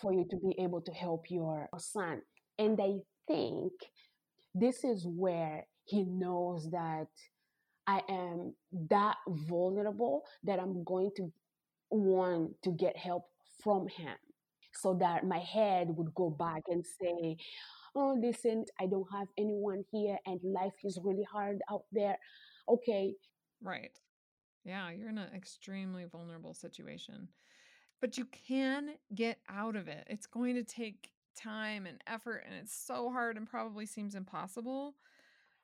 for 0.00 0.12
you 0.12 0.26
to 0.30 0.36
be 0.36 0.54
able 0.62 0.80
to 0.82 0.92
help 0.92 1.26
your 1.30 1.68
son. 1.78 2.22
And 2.58 2.80
I 2.80 2.98
think 3.26 3.72
this 4.54 4.84
is 4.84 5.06
where 5.06 5.66
he 5.84 6.04
knows 6.04 6.70
that 6.70 7.08
I 7.86 8.02
am 8.08 8.54
that 8.90 9.16
vulnerable 9.28 10.22
that 10.44 10.60
I'm 10.60 10.84
going 10.84 11.10
to 11.16 11.32
want 11.90 12.52
to 12.62 12.70
get 12.70 12.96
help 12.96 13.24
from 13.62 13.88
him 13.88 14.16
so 14.72 14.94
that 14.94 15.26
my 15.26 15.38
head 15.38 15.88
would 15.90 16.14
go 16.14 16.30
back 16.30 16.62
and 16.68 16.84
say, 17.00 17.36
Oh, 17.94 18.16
listen, 18.20 18.64
I 18.80 18.86
don't 18.86 19.08
have 19.12 19.26
anyone 19.36 19.84
here 19.90 20.16
and 20.26 20.40
life 20.44 20.74
is 20.84 20.98
really 21.02 21.24
hard 21.24 21.60
out 21.70 21.84
there. 21.92 22.16
Okay. 22.68 23.14
Right. 23.62 23.90
Yeah, 24.64 24.90
you're 24.90 25.08
in 25.08 25.18
an 25.18 25.34
extremely 25.34 26.04
vulnerable 26.04 26.54
situation, 26.54 27.28
but 28.00 28.18
you 28.18 28.26
can 28.26 28.92
get 29.14 29.38
out 29.48 29.76
of 29.76 29.88
it. 29.88 30.06
It's 30.08 30.26
going 30.26 30.54
to 30.56 30.64
take 30.64 31.10
time 31.36 31.86
and 31.86 32.02
effort, 32.06 32.44
and 32.46 32.54
it's 32.54 32.74
so 32.74 33.10
hard 33.10 33.36
and 33.36 33.48
probably 33.48 33.86
seems 33.86 34.14
impossible. 34.14 34.94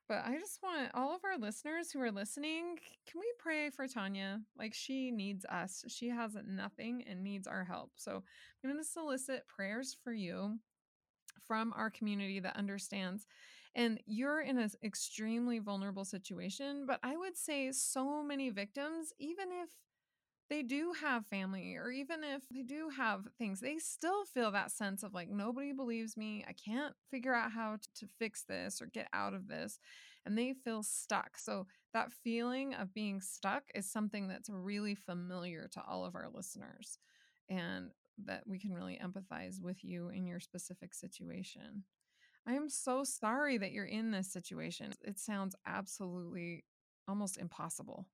But 0.08 0.22
I 0.24 0.38
just 0.38 0.60
want 0.62 0.90
all 0.94 1.14
of 1.14 1.24
our 1.24 1.36
listeners 1.36 1.90
who 1.90 2.00
are 2.00 2.12
listening, 2.12 2.78
can 3.10 3.20
we 3.20 3.32
pray 3.38 3.70
for 3.70 3.88
Tanya? 3.88 4.40
Like 4.56 4.72
she 4.72 5.10
needs 5.10 5.44
us. 5.46 5.84
She 5.88 6.08
has 6.08 6.36
nothing 6.46 7.02
and 7.08 7.24
needs 7.24 7.48
our 7.48 7.64
help. 7.64 7.90
So 7.96 8.22
I'm 8.62 8.70
going 8.70 8.82
to 8.82 8.88
solicit 8.88 9.48
prayers 9.48 9.96
for 10.04 10.12
you 10.12 10.58
from 11.44 11.72
our 11.76 11.90
community 11.90 12.38
that 12.40 12.56
understands. 12.56 13.26
And 13.74 14.00
you're 14.06 14.40
in 14.40 14.58
an 14.58 14.70
extremely 14.82 15.58
vulnerable 15.58 16.04
situation, 16.04 16.84
but 16.86 17.00
I 17.02 17.16
would 17.16 17.36
say 17.36 17.72
so 17.72 18.22
many 18.22 18.50
victims, 18.50 19.12
even 19.18 19.48
if 19.50 19.70
they 20.48 20.62
do 20.62 20.92
have 21.00 21.26
family 21.26 21.76
or 21.76 21.90
even 21.90 22.22
if 22.22 22.42
they 22.50 22.62
do 22.62 22.88
have 22.96 23.26
things 23.38 23.60
they 23.60 23.78
still 23.78 24.24
feel 24.24 24.50
that 24.50 24.70
sense 24.70 25.02
of 25.02 25.12
like 25.12 25.28
nobody 25.28 25.72
believes 25.72 26.16
me 26.16 26.44
i 26.48 26.52
can't 26.52 26.94
figure 27.10 27.34
out 27.34 27.52
how 27.52 27.76
to, 27.94 28.06
fix 28.18 28.44
this 28.44 28.80
or 28.80 28.86
get 28.86 29.08
out 29.12 29.34
of 29.34 29.48
this 29.48 29.78
and 30.24 30.36
they 30.38 30.52
feel 30.52 30.82
stuck 30.82 31.36
so 31.36 31.66
that 31.92 32.12
feeling 32.12 32.74
of 32.74 32.92
being 32.94 33.20
stuck 33.20 33.64
is 33.74 33.90
something 33.90 34.28
that's 34.28 34.50
really 34.50 34.94
familiar 34.94 35.68
to 35.68 35.82
all 35.88 36.04
of 36.04 36.14
our 36.14 36.28
listeners 36.32 36.98
and 37.48 37.90
that 38.24 38.42
we 38.46 38.58
can 38.58 38.72
really 38.72 38.98
empathize 39.02 39.60
with 39.60 39.84
you 39.84 40.08
in 40.08 40.26
your 40.26 40.40
specific 40.40 40.94
situation. 40.94 41.84
I 42.46 42.54
am 42.54 42.68
so 42.68 43.04
sorry 43.04 43.58
that 43.58 43.72
you're 43.72 43.84
in 43.84 44.10
this 44.10 44.32
situation. 44.32 44.92
It 45.02 45.18
sounds 45.18 45.54
absolutely 45.66 46.64
almost 47.08 47.38
impossible 47.38 48.06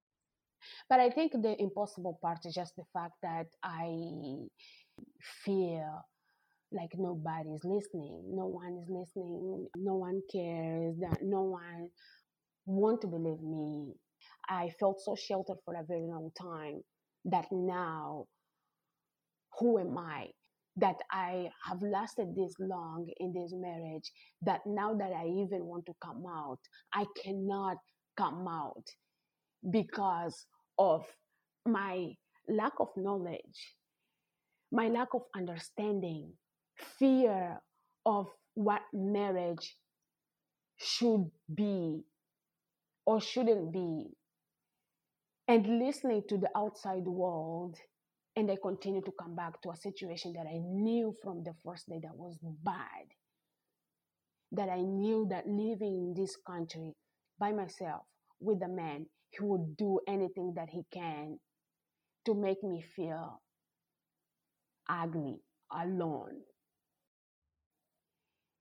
but 0.88 1.00
I 1.00 1.10
think 1.10 1.32
the 1.32 1.56
impossible 1.60 2.18
part 2.22 2.38
is 2.44 2.54
just 2.54 2.76
the 2.76 2.84
fact 2.92 3.14
that 3.22 3.46
I 3.62 3.88
feel 5.44 6.04
like 6.72 6.90
nobody's 6.96 7.64
listening. 7.64 8.22
No 8.34 8.46
one 8.46 8.78
is 8.82 8.88
listening. 8.88 9.68
No 9.76 9.94
one 9.94 10.20
cares. 10.32 10.96
That 11.00 11.18
no 11.22 11.42
one 11.42 11.88
want 12.66 13.00
to 13.02 13.06
believe 13.06 13.42
me. 13.42 13.94
I 14.48 14.70
felt 14.80 15.00
so 15.00 15.14
sheltered 15.14 15.58
for 15.64 15.74
a 15.74 15.84
very 15.84 16.06
long 16.06 16.30
time 16.40 16.82
that 17.26 17.46
now, 17.50 18.26
who 19.58 19.78
am 19.78 19.96
I? 19.98 20.28
That 20.76 20.96
I 21.10 21.50
have 21.68 21.82
lasted 21.82 22.34
this 22.34 22.54
long 22.58 23.06
in 23.18 23.34
this 23.34 23.52
marriage, 23.54 24.10
that 24.40 24.60
now 24.66 24.94
that 24.94 25.12
I 25.12 25.26
even 25.26 25.66
want 25.66 25.84
to 25.86 25.92
come 26.02 26.24
out, 26.26 26.58
I 26.94 27.04
cannot 27.22 27.76
come 28.16 28.48
out 28.48 28.84
because 29.70 30.46
of 30.78 31.04
my 31.66 32.14
lack 32.48 32.72
of 32.80 32.88
knowledge, 32.96 33.76
my 34.70 34.88
lack 34.88 35.08
of 35.14 35.22
understanding, 35.36 36.32
fear 36.98 37.60
of 38.04 38.26
what 38.54 38.82
marriage 38.92 39.76
should 40.78 41.30
be 41.54 42.02
or 43.06 43.20
shouldn't 43.20 43.72
be, 43.72 44.10
and 45.48 45.78
listening 45.78 46.22
to 46.28 46.38
the 46.38 46.48
outside 46.56 47.04
world. 47.04 47.76
And 48.34 48.50
I 48.50 48.56
continue 48.62 49.02
to 49.02 49.12
come 49.20 49.36
back 49.36 49.60
to 49.60 49.70
a 49.70 49.76
situation 49.76 50.32
that 50.34 50.46
I 50.46 50.58
knew 50.58 51.14
from 51.22 51.44
the 51.44 51.52
first 51.62 51.86
day 51.88 52.00
that 52.02 52.16
was 52.16 52.38
bad. 52.64 53.06
That 54.52 54.70
I 54.70 54.80
knew 54.80 55.26
that 55.28 55.46
living 55.46 55.96
in 55.96 56.14
this 56.16 56.36
country 56.46 56.94
by 57.38 57.52
myself 57.52 58.02
with 58.42 58.62
a 58.62 58.68
man 58.68 59.06
he 59.30 59.44
would 59.44 59.76
do 59.76 60.00
anything 60.06 60.52
that 60.56 60.68
he 60.70 60.82
can 60.92 61.38
to 62.26 62.34
make 62.34 62.62
me 62.62 62.82
feel 62.94 63.40
ugly 64.88 65.40
alone. 65.72 66.42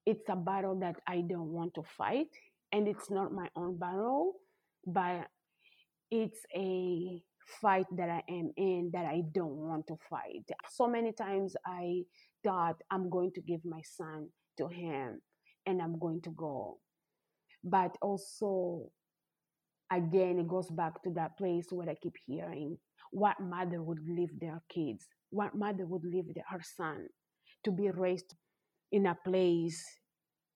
It's 0.06 0.30
a 0.30 0.36
battle 0.36 0.80
that 0.80 0.96
I 1.08 1.22
don't 1.22 1.50
want 1.50 1.76
to 1.76 1.84
fight, 1.84 2.30
and 2.72 2.88
it's 2.88 3.12
not 3.12 3.34
my 3.34 3.50
own 3.56 3.78
battle, 3.78 4.36
but 4.88 5.28
it's 6.10 6.40
a 6.56 7.22
fight 7.62 7.86
that 7.98 8.10
I 8.10 8.24
am 8.30 8.52
in 8.58 8.92
that 8.94 9.06
I 9.06 9.24
don't 9.34 9.56
want 9.56 9.88
to 9.88 9.98
fight. 10.10 10.44
So 10.70 10.88
many 10.88 11.12
times 11.12 11.56
I 11.66 12.04
thought 12.44 12.78
I'm 12.90 13.10
going 13.10 13.32
to 13.34 13.42
give 13.42 13.64
my 13.66 13.82
son 13.84 14.30
to 14.58 14.68
him 14.68 15.22
and 15.66 15.82
I'm 15.82 16.00
going 16.00 16.22
to 16.22 16.32
go. 16.32 16.80
But 17.64 17.96
also, 18.02 18.90
again, 19.92 20.40
it 20.40 20.48
goes 20.48 20.70
back 20.70 21.02
to 21.04 21.12
that 21.12 21.38
place 21.38 21.68
where 21.70 21.90
I 21.90 21.96
keep 21.96 22.16
hearing 22.26 22.78
what 23.12 23.40
mother 23.40 23.82
would 23.82 24.00
leave 24.08 24.40
their 24.40 24.62
kids, 24.70 25.06
what 25.30 25.54
mother 25.54 25.86
would 25.86 26.06
leave 26.06 26.26
her 26.48 26.62
son 26.78 27.08
to 27.64 27.72
be 27.72 27.90
raised 27.92 28.34
in 28.92 29.06
a 29.06 29.18
place 29.26 29.84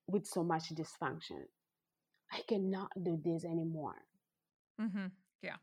with 0.07 0.25
so 0.25 0.43
much 0.43 0.73
dysfunction. 0.73 1.41
I 2.31 2.41
cannot 2.47 2.91
do 3.03 3.19
this 3.23 3.45
anymore. 3.45 3.95
Mm-hmm. 4.81 5.07
Yeah. 5.41 5.57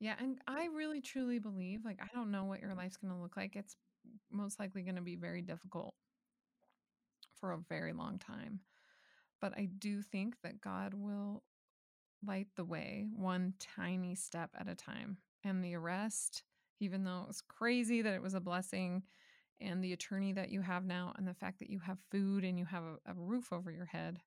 Yeah. 0.00 0.14
And 0.18 0.38
I 0.46 0.68
really 0.74 1.00
truly 1.00 1.38
believe, 1.38 1.80
like, 1.84 1.98
I 2.02 2.08
don't 2.14 2.30
know 2.30 2.44
what 2.44 2.60
your 2.60 2.74
life's 2.74 2.96
going 2.96 3.12
to 3.12 3.20
look 3.20 3.36
like. 3.36 3.56
It's 3.56 3.76
most 4.30 4.58
likely 4.58 4.82
going 4.82 4.96
to 4.96 5.02
be 5.02 5.16
very 5.16 5.42
difficult 5.42 5.94
for 7.38 7.52
a 7.52 7.60
very 7.68 7.92
long 7.92 8.18
time. 8.18 8.60
But 9.40 9.52
I 9.56 9.68
do 9.78 10.02
think 10.02 10.36
that 10.42 10.60
God 10.60 10.94
will 10.94 11.42
light 12.26 12.48
the 12.56 12.64
way 12.64 13.06
one 13.14 13.54
tiny 13.58 14.14
step 14.14 14.50
at 14.58 14.68
a 14.68 14.74
time. 14.74 15.18
And 15.44 15.62
the 15.62 15.74
arrest, 15.74 16.44
even 16.80 17.04
though 17.04 17.22
it 17.22 17.28
was 17.28 17.40
crazy 17.40 18.02
that 18.02 18.14
it 18.14 18.22
was 18.22 18.34
a 18.34 18.40
blessing, 18.40 19.02
and 19.60 19.82
the 19.82 19.92
attorney 19.92 20.32
that 20.32 20.50
you 20.50 20.60
have 20.60 20.84
now, 20.84 21.12
and 21.16 21.26
the 21.26 21.34
fact 21.34 21.60
that 21.60 21.70
you 21.70 21.78
have 21.80 21.98
food 22.10 22.44
and 22.44 22.58
you 22.58 22.64
have 22.64 22.82
a, 22.82 23.10
a 23.10 23.14
roof 23.14 23.52
over 23.52 23.70
your 23.70 23.86
head 23.86 24.18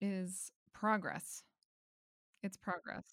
is 0.00 0.50
progress. 0.72 1.42
It's 2.42 2.56
progress. 2.56 3.04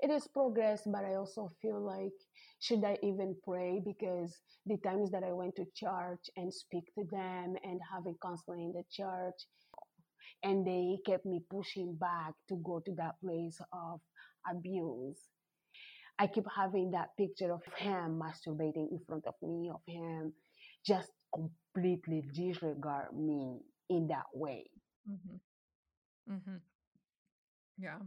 It 0.00 0.10
is 0.10 0.26
progress, 0.26 0.82
but 0.84 1.04
I 1.04 1.14
also 1.14 1.50
feel 1.62 1.80
like, 1.80 2.12
should 2.58 2.84
I 2.84 2.98
even 3.02 3.36
pray? 3.44 3.80
Because 3.84 4.36
the 4.66 4.76
times 4.78 5.10
that 5.12 5.22
I 5.22 5.32
went 5.32 5.56
to 5.56 5.64
church 5.74 6.28
and 6.36 6.52
speak 6.52 6.84
to 6.96 7.04
them 7.10 7.54
and 7.62 7.80
having 7.90 8.16
counseling 8.22 8.60
in 8.60 8.72
the 8.72 8.84
church, 8.90 9.40
and 10.42 10.66
they 10.66 10.98
kept 11.04 11.26
me 11.26 11.42
pushing 11.50 11.94
back 11.96 12.34
to 12.48 12.56
go 12.64 12.80
to 12.80 12.94
that 12.96 13.20
place 13.20 13.60
of 13.72 14.00
abuse. 14.50 15.18
I 16.18 16.26
keep 16.26 16.44
having 16.54 16.90
that 16.90 17.16
picture 17.16 17.52
of 17.52 17.62
him 17.76 18.20
masturbating 18.22 18.90
in 18.90 19.00
front 19.06 19.26
of 19.26 19.34
me, 19.42 19.70
of 19.70 19.80
him 19.86 20.32
just 20.86 21.10
completely 21.34 22.22
disregard 22.34 23.16
me 23.16 23.60
in 23.88 24.08
that 24.08 24.26
way. 24.34 24.66
Mm-hmm. 25.10 26.34
Mm-hmm. 26.34 26.56
Yeah. 27.78 27.98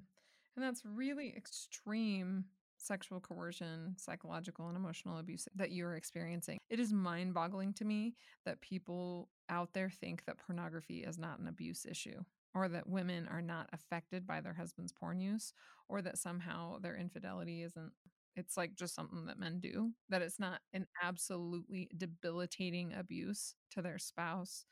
And 0.55 0.63
that's 0.63 0.83
really 0.85 1.33
extreme 1.35 2.45
sexual 2.77 3.19
coercion, 3.19 3.95
psychological 3.97 4.67
and 4.67 4.77
emotional 4.77 5.17
abuse 5.17 5.47
that 5.55 5.71
you're 5.71 5.95
experiencing. 5.95 6.59
It 6.69 6.79
is 6.79 6.93
mind 6.93 7.33
boggling 7.33 7.73
to 7.73 7.85
me 7.85 8.15
that 8.45 8.61
people 8.61 9.29
out 9.53 9.73
there 9.73 9.89
think 9.89 10.25
that 10.25 10.37
pornography 10.45 11.03
is 11.03 11.17
not 11.19 11.39
an 11.39 11.47
abuse 11.47 11.85
issue 11.85 12.19
or 12.55 12.67
that 12.67 12.89
women 12.89 13.27
are 13.31 13.41
not 13.41 13.69
affected 13.71 14.25
by 14.25 14.41
their 14.41 14.53
husband's 14.53 14.91
porn 14.91 15.19
use 15.19 15.53
or 15.89 16.01
that 16.01 16.17
somehow 16.17 16.79
their 16.79 16.97
infidelity 16.97 17.61
isn't 17.63 17.91
it's 18.35 18.57
like 18.57 18.73
just 18.75 18.95
something 18.95 19.25
that 19.27 19.37
men 19.39 19.59
do 19.59 19.91
that 20.09 20.23
it's 20.23 20.39
not 20.39 20.59
an 20.73 20.87
absolutely 21.03 21.87
debilitating 21.97 22.93
abuse 22.93 23.53
to 23.69 23.81
their 23.81 23.99
spouse 23.99 24.65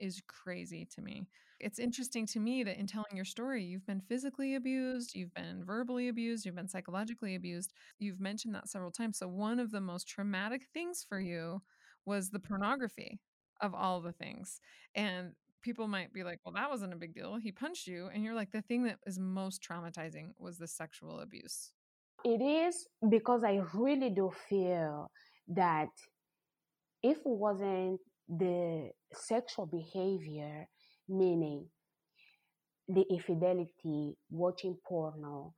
is 0.00 0.20
crazy 0.26 0.86
to 0.94 1.00
me. 1.00 1.26
It's 1.60 1.78
interesting 1.78 2.26
to 2.26 2.40
me 2.40 2.64
that 2.64 2.78
in 2.78 2.86
telling 2.86 3.14
your 3.14 3.24
story, 3.24 3.64
you've 3.64 3.86
been 3.86 4.00
physically 4.00 4.56
abused, 4.56 5.14
you've 5.14 5.32
been 5.34 5.64
verbally 5.64 6.08
abused, 6.08 6.44
you've 6.44 6.56
been 6.56 6.68
psychologically 6.68 7.36
abused. 7.36 7.72
You've 8.00 8.20
mentioned 8.20 8.54
that 8.56 8.68
several 8.68 8.90
times. 8.90 9.18
So, 9.18 9.28
one 9.28 9.60
of 9.60 9.70
the 9.70 9.80
most 9.80 10.08
traumatic 10.08 10.62
things 10.74 11.06
for 11.08 11.20
you 11.20 11.62
was 12.04 12.30
the 12.30 12.40
pornography 12.40 13.20
of 13.64 13.74
all 13.74 14.00
the 14.00 14.12
things. 14.12 14.60
And 14.94 15.32
people 15.62 15.88
might 15.88 16.12
be 16.12 16.22
like, 16.22 16.40
well, 16.44 16.54
that 16.54 16.70
wasn't 16.70 16.92
a 16.92 16.96
big 16.96 17.14
deal. 17.14 17.36
He 17.36 17.50
punched 17.50 17.86
you. 17.86 18.08
And 18.12 18.22
you're 18.22 18.34
like, 18.34 18.52
the 18.52 18.62
thing 18.62 18.84
that 18.84 18.98
is 19.06 19.18
most 19.18 19.62
traumatizing 19.62 20.32
was 20.38 20.58
the 20.58 20.68
sexual 20.68 21.20
abuse. 21.20 21.72
It 22.24 22.40
is 22.40 22.86
because 23.10 23.42
I 23.44 23.60
really 23.74 24.10
do 24.10 24.30
feel 24.48 25.10
that 25.48 25.88
if 27.02 27.18
it 27.18 27.22
wasn't 27.24 28.00
the 28.28 28.90
sexual 29.12 29.66
behavior, 29.66 30.66
meaning 31.08 31.66
the 32.88 33.04
infidelity, 33.10 34.16
watching 34.30 34.76
porno, 34.86 35.54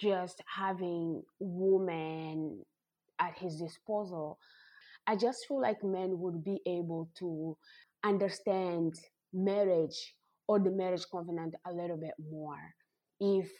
just 0.00 0.42
having 0.46 1.22
women 1.40 2.62
at 3.20 3.38
his 3.38 3.56
disposal, 3.56 4.38
I 5.06 5.16
just 5.16 5.46
feel 5.46 5.60
like 5.60 5.82
men 5.82 6.18
would 6.18 6.44
be 6.44 6.60
able 6.66 7.10
to 7.18 7.56
understand 8.04 8.94
marriage 9.32 10.14
or 10.48 10.58
the 10.58 10.70
marriage 10.70 11.04
covenant 11.10 11.54
a 11.66 11.72
little 11.72 11.96
bit 11.96 12.14
more 12.30 12.58
if 13.20 13.50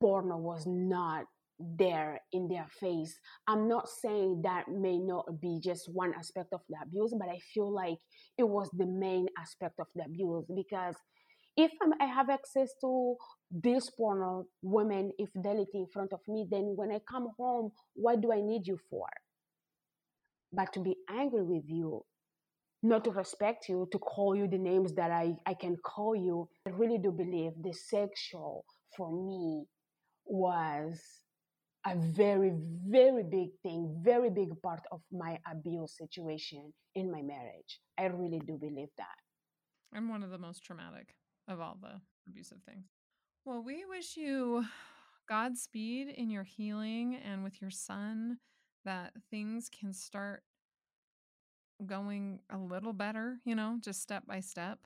porno 0.00 0.36
was 0.36 0.64
not 0.66 1.24
there 1.58 2.20
in 2.32 2.48
their 2.48 2.66
face. 2.80 3.18
I'm 3.46 3.68
not 3.68 3.88
saying 3.88 4.42
that 4.44 4.68
may 4.68 4.98
not 4.98 5.40
be 5.40 5.60
just 5.62 5.90
one 5.92 6.14
aspect 6.16 6.52
of 6.52 6.60
the 6.68 6.76
abuse, 6.82 7.14
but 7.18 7.28
I 7.28 7.38
feel 7.52 7.72
like 7.72 7.98
it 8.36 8.48
was 8.48 8.70
the 8.72 8.86
main 8.86 9.26
aspect 9.38 9.74
of 9.80 9.86
the 9.94 10.04
abuse 10.04 10.46
because 10.54 10.94
if 11.56 11.72
i 12.00 12.04
have 12.04 12.30
access 12.30 12.70
to 12.80 13.16
this 13.50 13.90
porno, 13.90 14.44
women 14.62 15.10
infidelity 15.18 15.78
in 15.78 15.88
front 15.92 16.12
of 16.12 16.20
me, 16.28 16.46
then 16.48 16.74
when 16.76 16.92
I 16.92 17.00
come 17.10 17.30
home, 17.36 17.72
what 17.94 18.20
do 18.20 18.32
I 18.32 18.40
need 18.40 18.68
you 18.68 18.78
for? 18.88 19.08
But 20.52 20.72
to 20.74 20.80
be 20.80 20.96
angry 21.10 21.42
with 21.42 21.64
you, 21.66 22.04
not 22.82 23.04
to 23.04 23.10
respect 23.10 23.68
you, 23.68 23.88
to 23.92 23.98
call 23.98 24.36
you 24.36 24.48
the 24.48 24.58
names 24.58 24.94
that 24.94 25.10
I, 25.10 25.34
I 25.46 25.54
can 25.54 25.76
call 25.84 26.14
you. 26.14 26.48
I 26.66 26.70
really 26.70 26.98
do 26.98 27.10
believe 27.10 27.52
the 27.60 27.72
sexual 27.72 28.64
for 28.96 29.10
me 29.10 29.64
was 30.24 31.00
a 31.86 31.96
very, 31.96 32.52
very 32.86 33.22
big 33.22 33.48
thing, 33.62 34.00
very 34.02 34.30
big 34.30 34.50
part 34.62 34.80
of 34.92 35.00
my 35.12 35.38
abuse 35.50 35.96
situation 35.96 36.72
in 36.94 37.10
my 37.10 37.22
marriage. 37.22 37.80
I 37.98 38.06
really 38.06 38.40
do 38.46 38.58
believe 38.58 38.88
that. 38.96 39.16
And 39.92 40.08
one 40.08 40.22
of 40.22 40.30
the 40.30 40.38
most 40.38 40.62
traumatic 40.62 41.14
of 41.48 41.60
all 41.60 41.78
the 41.80 42.00
abusive 42.28 42.58
things. 42.66 42.84
Well, 43.44 43.62
we 43.64 43.84
wish 43.88 44.16
you 44.16 44.64
Godspeed 45.28 46.08
in 46.08 46.30
your 46.30 46.44
healing 46.44 47.16
and 47.16 47.44
with 47.44 47.60
your 47.60 47.70
son, 47.70 48.38
that 48.88 49.12
things 49.30 49.68
can 49.68 49.92
start 49.92 50.42
going 51.84 52.40
a 52.48 52.56
little 52.56 52.94
better, 52.94 53.36
you 53.44 53.54
know, 53.54 53.76
just 53.82 54.00
step 54.00 54.26
by 54.26 54.40
step. 54.40 54.78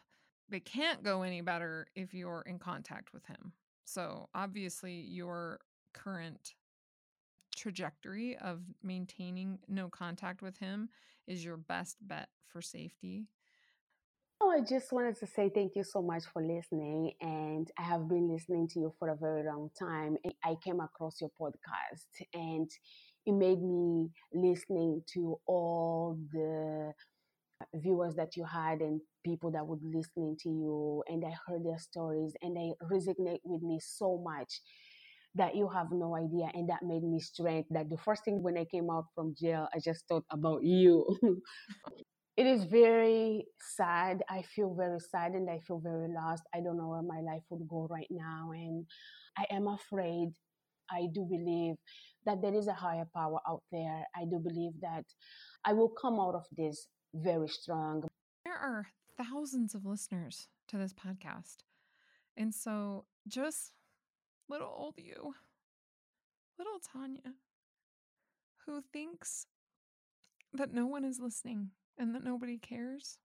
They 0.49 0.59
can't 0.59 1.05
go 1.05 1.23
any 1.23 1.41
better 1.41 1.87
if 1.95 2.13
you're 2.13 2.43
in 2.45 2.59
contact 2.59 3.13
with 3.13 3.25
him. 3.27 3.53
So, 3.85 4.29
obviously, 4.35 4.95
your 4.95 5.61
current 5.95 6.55
trajectory 7.55 8.37
of 8.39 8.63
maintaining 8.83 9.61
no 9.69 9.89
contact 9.89 10.43
with 10.43 10.59
him 10.59 10.89
is 11.29 11.45
your 11.45 11.57
best 11.57 11.97
bet 12.01 12.29
for 12.49 12.61
safety. 12.61 13.29
Oh, 14.41 14.51
I 14.51 14.61
just 14.61 14.91
wanted 14.91 15.17
to 15.21 15.27
say 15.29 15.49
thank 15.55 15.77
you 15.77 15.85
so 15.85 16.03
much 16.03 16.25
for 16.33 16.43
listening. 16.43 17.13
And 17.21 17.71
I 17.79 17.83
have 17.83 18.09
been 18.09 18.29
listening 18.29 18.67
to 18.71 18.81
you 18.81 18.93
for 18.99 19.11
a 19.11 19.17
very 19.17 19.45
long 19.45 19.71
time. 19.79 20.17
I 20.43 20.57
came 20.65 20.81
across 20.81 21.21
your 21.21 21.31
podcast 21.41 22.27
and 22.35 22.69
it 23.27 23.33
made 23.33 23.63
me 23.63 24.11
listening 24.35 25.03
to 25.15 25.39
all 25.47 26.19
the 26.33 26.93
viewers 27.75 28.15
that 28.17 28.37
you 28.37 28.45
had 28.45 28.81
and 28.81 29.01
people 29.25 29.51
that 29.53 29.67
would 29.67 29.81
listening 29.83 30.37
to 30.41 30.49
you 30.49 31.03
and 31.09 31.25
I 31.25 31.35
heard 31.47 31.65
their 31.65 31.79
stories 31.79 32.33
and 32.43 32.57
they 32.57 32.73
resonate 32.83 33.41
with 33.45 33.63
me 33.63 33.79
so 33.81 34.21
much 34.25 34.61
that 35.35 35.57
you 35.57 35.69
have 35.69 35.89
no 35.93 36.17
idea 36.17 36.51
and 36.55 36.69
that 36.69 36.83
made 36.83 37.03
me 37.05 37.21
strength 37.21 37.69
that 37.71 37.89
the 37.89 37.97
first 37.99 38.25
thing 38.25 38.43
when 38.43 38.59
i 38.59 38.65
came 38.67 38.91
out 38.91 39.07
from 39.15 39.35
jail 39.41 39.67
i 39.75 39.79
just 39.79 40.07
thought 40.09 40.25
about 40.31 40.63
you. 40.63 41.07
It 42.37 42.47
is 42.47 42.65
very 42.65 43.47
sad. 43.77 44.23
I 44.29 44.43
feel 44.43 44.75
very 44.75 45.01
sad 45.01 45.33
and 45.33 45.51
i 45.51 45.59
feel 45.59 45.79
very 45.81 46.09
lost. 46.09 46.43
I 46.55 46.61
don't 46.61 46.79
know 46.79 46.89
where 46.89 47.03
my 47.03 47.21
life 47.21 47.43
would 47.51 47.69
go 47.69 47.87
right 47.91 48.09
now 48.11 48.51
and 48.53 48.87
i 49.37 49.47
am 49.51 49.67
afraid 49.69 50.31
i 50.93 51.07
do 51.13 51.27
believe 51.29 51.77
that 52.25 52.41
there 52.43 52.55
is 52.55 52.69
a 52.69 52.73
higher 52.73 53.07
power 53.15 53.39
out 53.49 53.63
there 53.73 54.05
i 54.17 54.25
do 54.25 54.39
believe 54.39 54.73
that 54.81 55.05
i 55.65 55.73
will 55.73 55.89
come 55.89 56.21
out 56.21 56.35
of 56.35 56.45
this 56.57 56.87
very 57.15 57.49
strong 57.49 58.03
there 58.45 58.55
are 58.59 58.87
thousands 59.17 59.75
of 59.75 59.85
listeners 59.85 60.49
to 60.69 60.77
this 60.77 60.93
podcast 60.93 61.65
and 62.37 62.55
so 62.55 63.05
just 63.29 63.73
little 64.49 64.73
old 64.75 64.95
you, 64.99 65.35
little 66.59 66.79
Tanya, 66.93 67.35
who 68.67 68.83
thinks 68.93 69.47
that 70.53 70.73
no 70.73 70.87
one 70.87 71.05
is 71.05 71.21
listening 71.21 71.71
and 71.99 72.15
that 72.15 72.25
nobody 72.25 72.59
cares. 72.59 73.19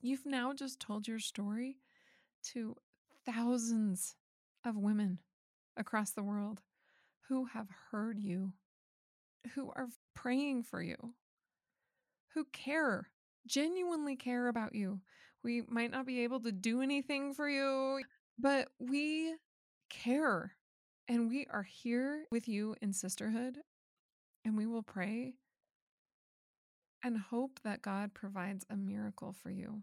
You've 0.00 0.26
now 0.26 0.52
just 0.52 0.80
told 0.80 1.08
your 1.08 1.18
story 1.18 1.78
to 2.52 2.76
thousands 3.26 4.16
of 4.64 4.76
women 4.76 5.18
across 5.78 6.10
the 6.10 6.22
world 6.22 6.60
who 7.28 7.46
have 7.46 7.68
heard 7.90 8.18
you, 8.18 8.52
who 9.54 9.70
are 9.76 9.88
praying 10.14 10.62
for 10.62 10.82
you, 10.82 11.14
who 12.34 12.44
care, 12.52 13.10
genuinely 13.46 14.16
care 14.16 14.48
about 14.48 14.74
you. 14.74 15.00
We 15.44 15.62
might 15.68 15.90
not 15.90 16.06
be 16.06 16.24
able 16.24 16.40
to 16.40 16.52
do 16.52 16.82
anything 16.82 17.32
for 17.34 17.48
you, 17.48 18.02
but 18.38 18.68
we 18.78 19.34
care. 19.88 20.52
And 21.06 21.28
we 21.28 21.46
are 21.50 21.62
here 21.62 22.26
with 22.30 22.48
you 22.48 22.74
in 22.82 22.92
sisterhood. 22.92 23.58
And 24.44 24.56
we 24.56 24.66
will 24.66 24.82
pray 24.82 25.34
and 27.04 27.18
hope 27.18 27.60
that 27.64 27.82
God 27.82 28.14
provides 28.14 28.64
a 28.70 28.76
miracle 28.76 29.32
for 29.32 29.50
you 29.50 29.82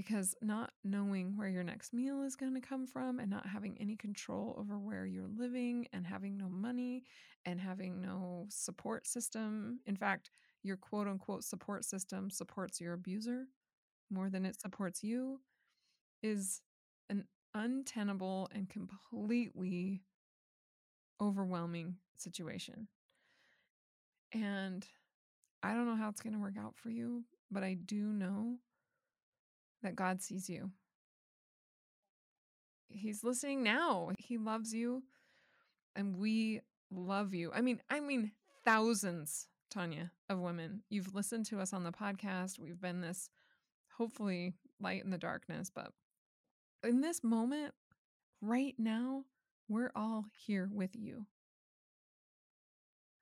because 0.00 0.34
not 0.40 0.72
knowing 0.82 1.36
where 1.36 1.46
your 1.50 1.62
next 1.62 1.92
meal 1.92 2.22
is 2.22 2.34
going 2.34 2.54
to 2.54 2.60
come 2.66 2.86
from 2.86 3.18
and 3.18 3.28
not 3.28 3.46
having 3.46 3.76
any 3.78 3.94
control 3.96 4.56
over 4.58 4.78
where 4.78 5.04
you're 5.04 5.28
living 5.36 5.86
and 5.92 6.06
having 6.06 6.38
no 6.38 6.48
money 6.48 7.04
and 7.44 7.60
having 7.60 8.00
no 8.00 8.46
support 8.48 9.06
system. 9.06 9.78
In 9.84 9.94
fact, 9.94 10.30
your 10.62 10.78
quote 10.78 11.06
unquote 11.06 11.44
support 11.44 11.84
system 11.84 12.30
supports 12.30 12.80
your 12.80 12.94
abuser 12.94 13.44
more 14.10 14.30
than 14.30 14.46
it 14.46 14.58
supports 14.58 15.04
you 15.04 15.38
is 16.22 16.62
an 17.10 17.26
untenable 17.54 18.48
and 18.54 18.70
completely 18.70 20.00
overwhelming 21.20 21.96
situation. 22.16 22.88
And 24.32 24.86
I 25.62 25.74
don't 25.74 25.84
know 25.84 25.96
how 25.96 26.08
it's 26.08 26.22
going 26.22 26.32
to 26.32 26.40
work 26.40 26.56
out 26.58 26.74
for 26.74 26.88
you, 26.88 27.24
but 27.50 27.62
I 27.62 27.74
do 27.74 28.14
know 28.14 28.56
that 29.82 29.96
God 29.96 30.22
sees 30.22 30.48
you. 30.48 30.70
He's 32.88 33.22
listening 33.22 33.62
now. 33.62 34.10
He 34.18 34.36
loves 34.36 34.74
you 34.74 35.02
and 35.94 36.16
we 36.16 36.60
love 36.90 37.34
you. 37.34 37.50
I 37.54 37.60
mean, 37.60 37.80
I 37.88 38.00
mean 38.00 38.32
thousands, 38.64 39.46
Tanya, 39.70 40.10
of 40.28 40.40
women. 40.40 40.82
You've 40.90 41.14
listened 41.14 41.46
to 41.46 41.60
us 41.60 41.72
on 41.72 41.84
the 41.84 41.92
podcast. 41.92 42.58
We've 42.58 42.80
been 42.80 43.00
this 43.00 43.30
hopefully 43.96 44.54
light 44.80 45.04
in 45.04 45.10
the 45.10 45.18
darkness, 45.18 45.70
but 45.72 45.92
in 46.82 47.00
this 47.00 47.22
moment 47.22 47.74
right 48.40 48.74
now, 48.78 49.24
we're 49.68 49.92
all 49.94 50.24
here 50.46 50.68
with 50.72 50.96
you. 50.96 51.26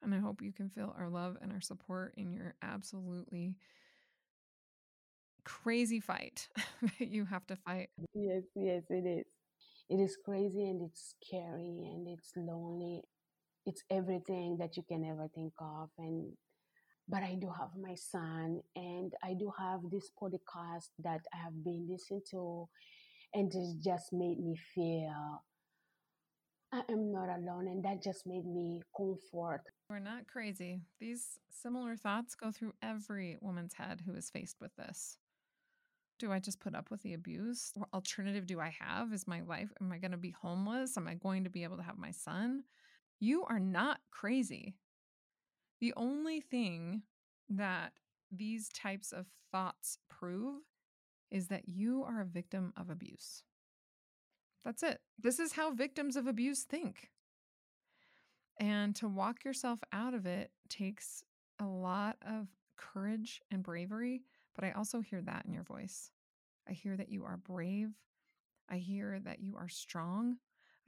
And 0.02 0.14
I 0.14 0.18
hope 0.18 0.40
you 0.40 0.52
can 0.52 0.70
feel 0.70 0.94
our 0.96 1.08
love 1.08 1.36
and 1.42 1.52
our 1.52 1.60
support 1.60 2.14
in 2.16 2.32
your 2.32 2.54
absolutely 2.62 3.56
crazy 5.48 5.98
fight 5.98 6.48
that 6.82 7.08
you 7.08 7.24
have 7.24 7.46
to 7.46 7.56
fight. 7.56 7.88
Yes, 8.14 8.42
yes, 8.54 8.82
it 8.90 9.06
is. 9.06 9.26
It 9.88 10.02
is 10.02 10.18
crazy 10.22 10.68
and 10.68 10.82
it's 10.82 11.14
scary 11.16 11.88
and 11.90 12.06
it's 12.06 12.32
lonely. 12.36 13.02
It's 13.64 13.82
everything 13.90 14.58
that 14.60 14.76
you 14.76 14.82
can 14.86 15.04
ever 15.04 15.28
think 15.34 15.54
of. 15.58 15.88
And 15.98 16.32
but 17.08 17.22
I 17.22 17.36
do 17.40 17.48
have 17.58 17.70
my 17.80 17.94
son 17.94 18.60
and 18.76 19.14
I 19.24 19.32
do 19.32 19.50
have 19.58 19.80
this 19.90 20.10
podcast 20.22 20.90
that 20.98 21.22
I 21.32 21.38
have 21.38 21.64
been 21.64 21.88
listening 21.90 22.20
to 22.32 22.68
and 23.32 23.50
it 23.54 23.82
just 23.82 24.12
made 24.12 24.38
me 24.38 24.56
feel 24.74 25.42
I 26.70 26.82
am 26.90 27.10
not 27.10 27.30
alone 27.30 27.68
and 27.68 27.82
that 27.84 28.02
just 28.02 28.26
made 28.26 28.44
me 28.44 28.82
comfort. 28.94 29.62
We're 29.88 30.00
not 30.00 30.26
crazy. 30.26 30.82
These 31.00 31.38
similar 31.50 31.96
thoughts 31.96 32.34
go 32.34 32.50
through 32.50 32.74
every 32.82 33.38
woman's 33.40 33.72
head 33.72 34.02
who 34.04 34.12
is 34.12 34.28
faced 34.28 34.60
with 34.60 34.76
this. 34.76 35.16
Do 36.18 36.32
I 36.32 36.40
just 36.40 36.60
put 36.60 36.74
up 36.74 36.90
with 36.90 37.02
the 37.02 37.14
abuse? 37.14 37.70
What 37.74 37.88
alternative 37.94 38.46
do 38.46 38.60
I 38.60 38.74
have? 38.80 39.12
Is 39.12 39.28
my 39.28 39.40
life, 39.42 39.72
am 39.80 39.92
I 39.92 39.98
going 39.98 40.10
to 40.10 40.16
be 40.16 40.30
homeless? 40.30 40.96
Am 40.96 41.06
I 41.06 41.14
going 41.14 41.44
to 41.44 41.50
be 41.50 41.62
able 41.62 41.76
to 41.76 41.82
have 41.82 41.98
my 41.98 42.10
son? 42.10 42.64
You 43.20 43.44
are 43.44 43.60
not 43.60 44.00
crazy. 44.10 44.74
The 45.80 45.92
only 45.96 46.40
thing 46.40 47.02
that 47.48 47.92
these 48.32 48.68
types 48.68 49.12
of 49.12 49.26
thoughts 49.52 49.98
prove 50.08 50.62
is 51.30 51.48
that 51.48 51.68
you 51.68 52.02
are 52.02 52.20
a 52.20 52.26
victim 52.26 52.72
of 52.76 52.90
abuse. 52.90 53.42
That's 54.64 54.82
it. 54.82 55.00
This 55.18 55.38
is 55.38 55.52
how 55.52 55.72
victims 55.72 56.16
of 56.16 56.26
abuse 56.26 56.64
think. 56.64 57.10
And 58.60 58.94
to 58.96 59.08
walk 59.08 59.44
yourself 59.44 59.78
out 59.92 60.14
of 60.14 60.26
it 60.26 60.50
takes 60.68 61.22
a 61.60 61.64
lot 61.64 62.16
of 62.26 62.48
courage 62.76 63.40
and 63.50 63.62
bravery 63.62 64.22
but 64.58 64.66
I 64.66 64.72
also 64.72 65.00
hear 65.00 65.22
that 65.22 65.44
in 65.46 65.52
your 65.52 65.62
voice. 65.62 66.10
I 66.68 66.72
hear 66.72 66.96
that 66.96 67.10
you 67.10 67.24
are 67.24 67.36
brave. 67.36 67.90
I 68.68 68.78
hear 68.78 69.20
that 69.24 69.38
you 69.40 69.54
are 69.56 69.68
strong. 69.68 70.38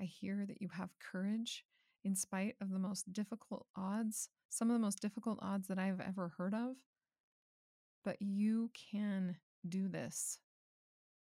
I 0.00 0.04
hear 0.04 0.44
that 0.48 0.60
you 0.60 0.68
have 0.72 0.98
courage 0.98 1.64
in 2.02 2.16
spite 2.16 2.56
of 2.60 2.70
the 2.70 2.80
most 2.80 3.12
difficult 3.12 3.66
odds, 3.76 4.28
some 4.48 4.70
of 4.70 4.74
the 4.74 4.84
most 4.84 5.00
difficult 5.00 5.38
odds 5.40 5.68
that 5.68 5.78
I've 5.78 6.00
ever 6.00 6.32
heard 6.36 6.52
of. 6.52 6.74
But 8.04 8.16
you 8.20 8.72
can 8.90 9.36
do 9.68 9.86
this. 9.86 10.40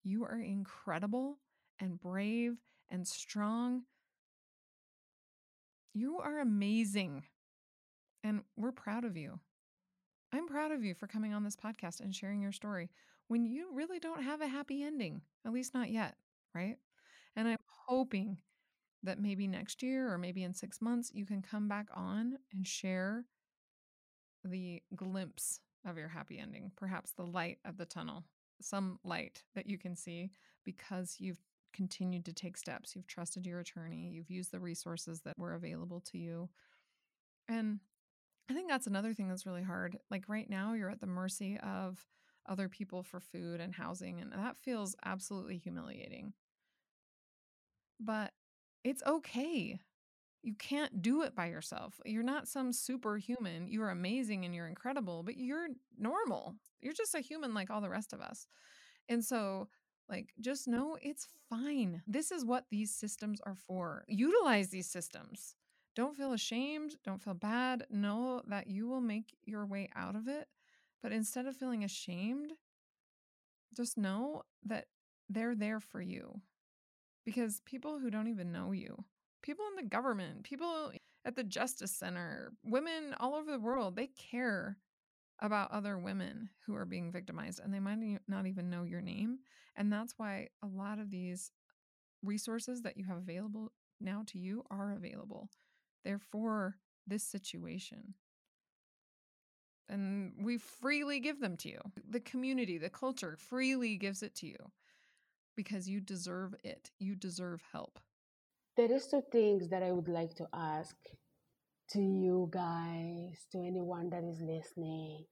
You 0.03 0.25
are 0.25 0.41
incredible 0.41 1.38
and 1.79 1.97
brave 1.97 2.58
and 2.89 3.08
strong. 3.08 3.84
You 5.93 6.19
are 6.19 6.39
amazing. 6.39 7.23
And 8.21 8.41
we're 8.58 8.73
proud 8.73 9.06
of 9.06 9.15
you. 9.15 9.39
I'm 10.34 10.48
proud 10.48 10.72
of 10.72 10.84
you 10.84 10.96
for 10.96 11.06
coming 11.06 11.34
on 11.34 11.43
this 11.43 11.56
podcast 11.56 12.00
and 12.00 12.13
sharing 12.13 12.41
your 12.41 12.52
story 12.52 12.89
when 13.28 13.46
you 13.46 13.69
really 13.72 14.00
don't 14.00 14.24
have 14.24 14.41
a 14.41 14.48
happy 14.48 14.84
ending, 14.84 15.22
at 15.46 15.54
least 15.54 15.76
not 15.76 15.91
yet, 15.91 16.15
right? 16.56 16.78
And 17.36 17.48
I'm 17.48 17.60
hoping 17.88 18.38
that 19.04 19.19
maybe 19.19 19.48
next 19.48 19.84
year 19.84 20.12
or 20.12 20.17
maybe 20.17 20.43
in 20.43 20.54
six 20.54 20.82
months, 20.82 21.12
you 21.13 21.26
can 21.26 21.43
come 21.43 21.67
back 21.67 21.88
on 21.93 22.38
and 22.52 22.65
share 22.65 23.26
the 24.43 24.82
glimpse 24.96 25.60
of 25.86 25.98
your 25.98 26.08
happy 26.08 26.39
ending, 26.39 26.72
perhaps 26.76 27.12
the 27.12 27.26
light 27.26 27.60
of 27.63 27.78
the 27.78 27.86
tunnel, 27.86 28.24
some 28.60 28.98
light 29.04 29.43
that 29.54 29.67
you 29.67 29.78
can 29.78 29.96
see 29.96 30.32
because 30.63 31.17
you've 31.19 31.41
continued 31.74 32.26
to 32.26 32.34
take 32.34 32.58
steps. 32.58 32.96
You've 32.96 33.08
trusted 33.08 33.46
your 33.46 33.60
attorney, 33.60 34.10
you've 34.12 34.32
used 34.32 34.52
the 34.52 34.60
resources 34.60 35.22
that 35.22 35.38
were 35.38 35.54
available 35.54 36.02
to 36.12 36.17
you. 36.17 36.50
And 37.48 37.80
I 38.49 38.53
think 38.53 38.69
that's 38.69 38.88
another 38.88 39.13
thing 39.13 39.27
that's 39.27 39.45
really 39.45 39.63
hard. 39.63 39.97
Like 40.10 40.27
right 40.27 40.49
now, 40.49 40.73
you're 40.73 40.89
at 40.89 40.99
the 40.99 41.08
mercy 41.08 41.58
of 41.60 42.06
other 42.47 42.67
people 42.67 43.03
for 43.03 43.19
food 43.19 43.60
and 43.62 43.73
housing, 43.73 44.19
and 44.19 44.32
that 44.34 44.58
feels 44.58 44.95
absolutely 45.06 45.58
humiliating. 45.58 46.34
But 47.99 48.32
it's 48.84 49.03
okay. 49.06 49.79
You 50.43 50.56
can't 50.56 51.01
do 51.01 51.23
it 51.23 51.36
by 51.36 51.47
yourself. 51.47 51.99
You're 52.06 52.23
not 52.23 52.47
some 52.47 52.73
superhuman. 52.73 53.67
You're 53.67 53.89
amazing 53.91 54.45
and 54.45 54.56
you're 54.56 54.67
incredible, 54.67 55.23
but 55.23 55.38
you're 55.38 55.67
normal. 55.97 56.56
You're 56.82 56.93
just 56.93 57.15
a 57.15 57.21
human 57.21 57.53
like 57.53 57.69
all 57.69 57.82
the 57.82 57.89
rest 57.89 58.13
of 58.13 58.21
us. 58.21 58.47
And 59.10 59.23
so, 59.23 59.69
like, 60.10 60.34
just 60.41 60.67
know 60.67 60.97
it's 61.01 61.27
fine. 61.49 62.01
This 62.08 62.32
is 62.32 62.45
what 62.45 62.65
these 62.71 62.93
systems 62.93 63.41
are 63.45 63.56
for. 63.56 64.06
Utilize 64.08 64.69
these 64.69 64.89
systems. 64.89 65.56
Don't 65.95 66.17
feel 66.17 66.34
ashamed. 66.34 66.95
Don't 67.03 67.21
feel 67.21 67.34
bad. 67.34 67.86
Know 67.89 68.41
that 68.47 68.67
you 68.67 68.88
will 68.88 69.01
make 69.01 69.36
your 69.45 69.65
way 69.65 69.89
out 69.95 70.15
of 70.15 70.27
it. 70.27 70.47
But 71.01 71.12
instead 71.12 71.45
of 71.45 71.56
feeling 71.56 71.84
ashamed, 71.84 72.53
just 73.75 73.97
know 73.97 74.43
that 74.65 74.86
they're 75.29 75.56
there 75.56 75.79
for 75.79 76.01
you. 76.01 76.41
Because 77.25 77.62
people 77.65 77.99
who 77.99 78.10
don't 78.10 78.27
even 78.27 78.51
know 78.51 78.71
you, 78.71 79.03
people 79.41 79.65
in 79.69 79.84
the 79.84 79.89
government, 79.89 80.43
people 80.43 80.91
at 81.25 81.36
the 81.36 81.43
Justice 81.43 81.91
Center, 81.91 82.51
women 82.63 83.15
all 83.19 83.36
over 83.36 83.51
the 83.51 83.60
world, 83.60 83.95
they 83.95 84.08
care 84.08 84.77
about 85.39 85.71
other 85.71 85.97
women 85.97 86.49
who 86.65 86.75
are 86.75 86.86
being 86.86 87.12
victimized 87.12 87.60
and 87.63 87.73
they 87.73 87.79
might 87.79 87.99
not 88.27 88.45
even 88.45 88.69
know 88.69 88.84
your 88.84 89.01
name. 89.01 89.39
And 89.75 89.91
that's 89.91 90.13
why 90.17 90.49
a 90.62 90.67
lot 90.67 90.99
of 90.99 91.12
these 91.12 91.51
resources 92.23 92.82
that 92.82 92.97
you 92.97 93.06
have 93.06 93.17
available 93.17 93.71
now 93.99 94.23
to 94.27 94.39
you 94.39 94.63
are 94.69 94.93
available. 94.93 95.49
They're 96.04 96.20
for 96.20 96.78
this 97.08 97.24
situation. 97.24 98.13
And 99.89 100.34
we 100.42 100.58
freely 100.58 101.20
give 101.20 101.39
them 101.39 101.58
to 101.58 101.70
you. 101.70 101.80
The 102.10 102.20
community, 102.20 102.78
the 102.78 102.89
culture 102.89 103.36
freely 103.38 103.98
gives 103.98 104.24
it 104.24 104.34
to 104.36 104.48
you 104.48 104.72
because 105.56 105.88
you 105.88 106.00
deserve 106.00 106.56
it. 106.63 106.92
You 107.00 107.16
deserve 107.16 107.62
help. 107.72 108.00
There 108.76 108.92
is 108.92 109.08
two 109.08 109.22
things 109.32 109.70
that 109.70 109.84
I 109.84 109.92
would 109.92 110.08
like 110.08 110.34
to 110.36 110.48
ask 110.54 110.96
to 111.92 112.00
you 112.00 112.50
guys, 112.52 113.46
to 113.52 113.60
anyone 113.60 114.10
that 114.10 114.24
is 114.24 114.42
listening. 114.42 115.26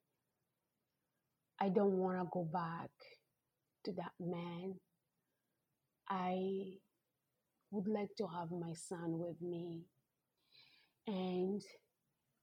I 1.59 1.69
don't 1.69 1.97
want 1.97 2.19
to 2.19 2.27
go 2.31 2.43
back 2.43 2.91
to 3.85 3.91
that 3.93 4.11
man. 4.19 4.75
I 6.09 6.73
would 7.71 7.87
like 7.87 8.09
to 8.17 8.27
have 8.27 8.51
my 8.51 8.73
son 8.73 9.17
with 9.17 9.41
me. 9.41 9.85
And 11.07 11.61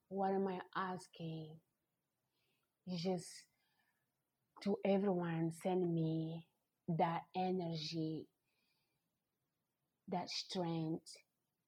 what 0.09 0.33
am 0.33 0.47
I 0.49 0.61
asking? 0.77 1.57
just 2.97 3.45
to 4.63 4.77
everyone 4.85 5.53
send 5.63 5.93
me 5.95 6.47
that 6.89 7.21
energy, 7.37 8.27
that 10.09 10.29
strength 10.29 11.13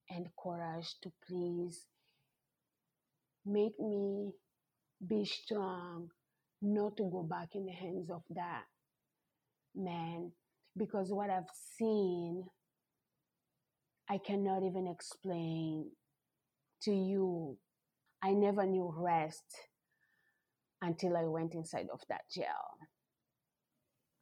and 0.09 0.27
courage 0.43 0.95
to 1.03 1.11
please 1.29 1.87
make 3.45 3.79
me 3.79 4.33
be 5.07 5.25
strong, 5.25 6.09
not 6.63 6.97
to 6.97 7.09
go 7.11 7.23
back 7.23 7.49
in 7.55 7.67
the 7.67 7.73
hands 7.73 8.11
of 8.11 8.23
that 8.31 8.65
man. 9.75 10.33
Because 10.77 11.09
what 11.11 11.31
I've 11.31 11.51
seen, 11.79 12.45
I 14.09 14.19
cannot 14.19 14.63
even 14.65 14.87
explain 14.87 15.91
to 16.83 16.93
you. 16.93 17.57
I 18.23 18.33
never 18.33 18.67
knew 18.67 18.93
rest 18.97 19.45
until 20.83 21.17
I 21.17 21.25
went 21.25 21.55
inside 21.55 21.89
of 21.93 22.01
that 22.09 22.23
jail. 22.31 22.79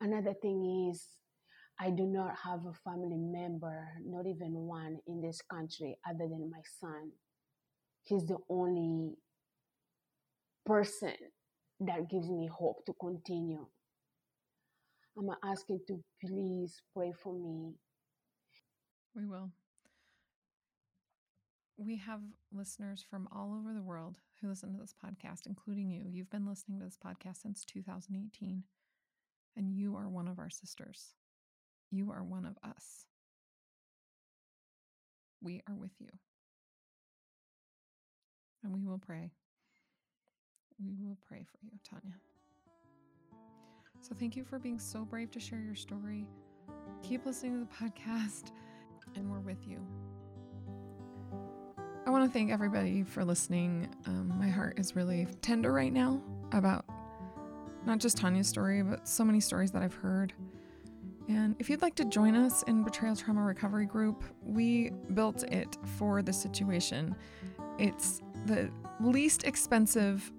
Another 0.00 0.34
thing 0.34 0.90
is, 0.90 1.04
I 1.80 1.90
do 1.90 2.04
not 2.06 2.34
have 2.44 2.60
a 2.66 2.72
family 2.84 3.16
member, 3.16 3.88
not 4.04 4.26
even 4.26 4.52
one 4.52 4.98
in 5.06 5.20
this 5.20 5.40
country 5.42 5.96
other 6.08 6.28
than 6.28 6.50
my 6.50 6.62
son. 6.80 7.12
He's 8.04 8.26
the 8.26 8.38
only 8.48 9.14
person 10.66 11.14
that 11.80 12.10
gives 12.10 12.28
me 12.28 12.48
hope 12.52 12.84
to 12.86 12.92
continue. 13.00 13.66
I'm 15.16 15.30
asking 15.44 15.80
to 15.88 16.02
please 16.24 16.80
pray 16.94 17.12
for 17.22 17.32
me. 17.32 17.74
We 19.14 19.26
will. 19.26 19.50
We 21.78 21.96
have 21.98 22.20
listeners 22.52 23.04
from 23.08 23.28
all 23.30 23.54
over 23.56 23.72
the 23.72 23.82
world 23.82 24.18
who 24.40 24.48
listen 24.48 24.72
to 24.72 24.80
this 24.80 24.92
podcast, 24.92 25.46
including 25.46 25.88
you. 25.88 26.02
You've 26.10 26.28
been 26.28 26.46
listening 26.46 26.80
to 26.80 26.84
this 26.84 26.98
podcast 26.98 27.42
since 27.42 27.64
2018, 27.64 28.64
and 29.56 29.70
you 29.70 29.94
are 29.94 30.08
one 30.08 30.26
of 30.26 30.40
our 30.40 30.50
sisters. 30.50 31.14
You 31.92 32.10
are 32.10 32.24
one 32.24 32.44
of 32.44 32.58
us. 32.68 33.06
We 35.40 35.62
are 35.68 35.74
with 35.76 35.92
you. 36.00 36.08
And 38.64 38.72
we 38.72 38.84
will 38.84 38.98
pray. 38.98 39.30
We 40.84 40.94
will 41.00 41.16
pray 41.28 41.46
for 41.48 41.58
you, 41.62 41.78
Tanya. 41.88 42.16
So 44.00 44.16
thank 44.18 44.34
you 44.34 44.42
for 44.42 44.58
being 44.58 44.80
so 44.80 45.04
brave 45.04 45.30
to 45.30 45.40
share 45.40 45.60
your 45.60 45.76
story. 45.76 46.26
Keep 47.04 47.24
listening 47.24 47.52
to 47.52 47.60
the 47.60 47.86
podcast, 47.90 48.50
and 49.14 49.30
we're 49.30 49.38
with 49.38 49.64
you. 49.64 49.78
I 52.08 52.10
want 52.10 52.24
to 52.24 52.32
thank 52.32 52.50
everybody 52.50 53.02
for 53.02 53.22
listening. 53.22 53.94
Um, 54.06 54.32
my 54.38 54.48
heart 54.48 54.78
is 54.78 54.96
really 54.96 55.26
tender 55.42 55.70
right 55.70 55.92
now 55.92 56.22
about 56.52 56.86
not 57.84 57.98
just 57.98 58.16
Tanya's 58.16 58.48
story, 58.48 58.82
but 58.82 59.06
so 59.06 59.26
many 59.26 59.40
stories 59.40 59.72
that 59.72 59.82
I've 59.82 59.92
heard. 59.92 60.32
And 61.28 61.54
if 61.58 61.68
you'd 61.68 61.82
like 61.82 61.94
to 61.96 62.06
join 62.06 62.34
us 62.34 62.62
in 62.62 62.82
Betrayal 62.82 63.14
Trauma 63.14 63.42
Recovery 63.42 63.84
Group, 63.84 64.24
we 64.42 64.90
built 65.12 65.42
it 65.52 65.76
for 65.98 66.22
the 66.22 66.32
situation. 66.32 67.14
It's 67.78 68.22
the 68.46 68.70
least 69.00 69.44
expensive, 69.44 70.32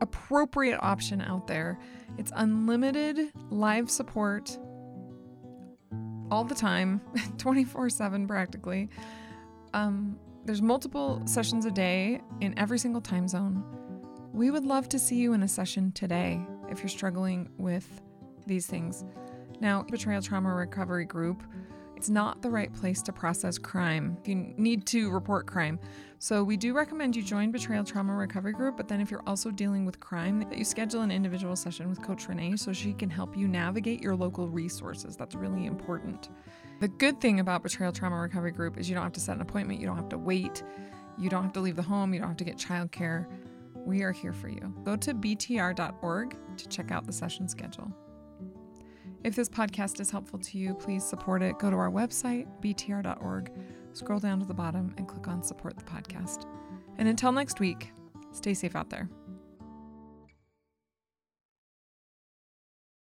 appropriate 0.00 0.78
option 0.80 1.20
out 1.20 1.48
there. 1.48 1.80
It's 2.16 2.30
unlimited 2.36 3.32
live 3.50 3.90
support 3.90 4.56
all 6.30 6.44
the 6.44 6.54
time, 6.54 7.00
24 7.38 7.90
7 7.90 8.28
practically. 8.28 8.88
Um, 9.74 10.16
there's 10.44 10.62
multiple 10.62 11.22
sessions 11.26 11.66
a 11.66 11.70
day 11.70 12.20
in 12.40 12.58
every 12.58 12.78
single 12.78 13.00
time 13.00 13.28
zone. 13.28 13.64
We 14.32 14.50
would 14.50 14.64
love 14.64 14.88
to 14.90 14.98
see 14.98 15.16
you 15.16 15.32
in 15.32 15.42
a 15.42 15.48
session 15.48 15.92
today 15.92 16.40
if 16.68 16.80
you're 16.80 16.88
struggling 16.88 17.48
with 17.58 18.00
these 18.46 18.66
things. 18.66 19.04
Now, 19.60 19.82
Betrayal 19.82 20.22
Trauma 20.22 20.54
Recovery 20.54 21.04
Group, 21.04 21.42
it's 21.94 22.08
not 22.08 22.40
the 22.40 22.48
right 22.48 22.72
place 22.72 23.02
to 23.02 23.12
process 23.12 23.58
crime. 23.58 24.16
If 24.22 24.28
You 24.28 24.54
need 24.56 24.86
to 24.86 25.10
report 25.10 25.46
crime. 25.46 25.78
So, 26.18 26.42
we 26.42 26.56
do 26.56 26.72
recommend 26.72 27.14
you 27.14 27.22
join 27.22 27.50
Betrayal 27.50 27.84
Trauma 27.84 28.14
Recovery 28.14 28.52
Group, 28.52 28.78
but 28.78 28.88
then 28.88 29.00
if 29.00 29.10
you're 29.10 29.26
also 29.26 29.50
dealing 29.50 29.84
with 29.84 30.00
crime, 30.00 30.40
that 30.48 30.56
you 30.56 30.64
schedule 30.64 31.02
an 31.02 31.10
individual 31.10 31.56
session 31.56 31.90
with 31.90 32.00
Coach 32.00 32.26
Renee 32.28 32.56
so 32.56 32.72
she 32.72 32.94
can 32.94 33.10
help 33.10 33.36
you 33.36 33.46
navigate 33.46 34.00
your 34.00 34.16
local 34.16 34.48
resources. 34.48 35.16
That's 35.16 35.34
really 35.34 35.66
important. 35.66 36.30
The 36.80 36.88
good 36.88 37.20
thing 37.20 37.40
about 37.40 37.62
Betrayal 37.62 37.92
Trauma 37.92 38.16
Recovery 38.16 38.52
Group 38.52 38.78
is 38.78 38.88
you 38.88 38.94
don't 38.94 39.04
have 39.04 39.12
to 39.12 39.20
set 39.20 39.36
an 39.36 39.42
appointment, 39.42 39.80
you 39.80 39.86
don't 39.86 39.96
have 39.96 40.08
to 40.08 40.18
wait, 40.18 40.62
you 41.18 41.28
don't 41.28 41.42
have 41.42 41.52
to 41.52 41.60
leave 41.60 41.76
the 41.76 41.82
home, 41.82 42.14
you 42.14 42.20
don't 42.20 42.28
have 42.28 42.38
to 42.38 42.44
get 42.44 42.56
childcare. 42.56 43.26
We 43.74 44.02
are 44.02 44.12
here 44.12 44.32
for 44.32 44.48
you. 44.48 44.74
Go 44.82 44.96
to 44.96 45.12
btr.org 45.12 46.36
to 46.56 46.68
check 46.68 46.90
out 46.90 47.06
the 47.06 47.12
session 47.12 47.48
schedule. 47.48 47.92
If 49.24 49.36
this 49.36 49.50
podcast 49.50 50.00
is 50.00 50.10
helpful 50.10 50.38
to 50.38 50.58
you, 50.58 50.74
please 50.74 51.04
support 51.04 51.42
it. 51.42 51.58
Go 51.58 51.70
to 51.70 51.76
our 51.76 51.90
website, 51.90 52.46
btr.org, 52.62 53.52
scroll 53.92 54.18
down 54.18 54.40
to 54.40 54.46
the 54.46 54.54
bottom, 54.54 54.94
and 54.96 55.06
click 55.06 55.28
on 55.28 55.42
Support 55.42 55.76
the 55.76 55.84
Podcast. 55.84 56.46
And 56.96 57.06
until 57.06 57.30
next 57.30 57.60
week, 57.60 57.92
stay 58.32 58.54
safe 58.54 58.74
out 58.74 58.88
there. 58.88 59.10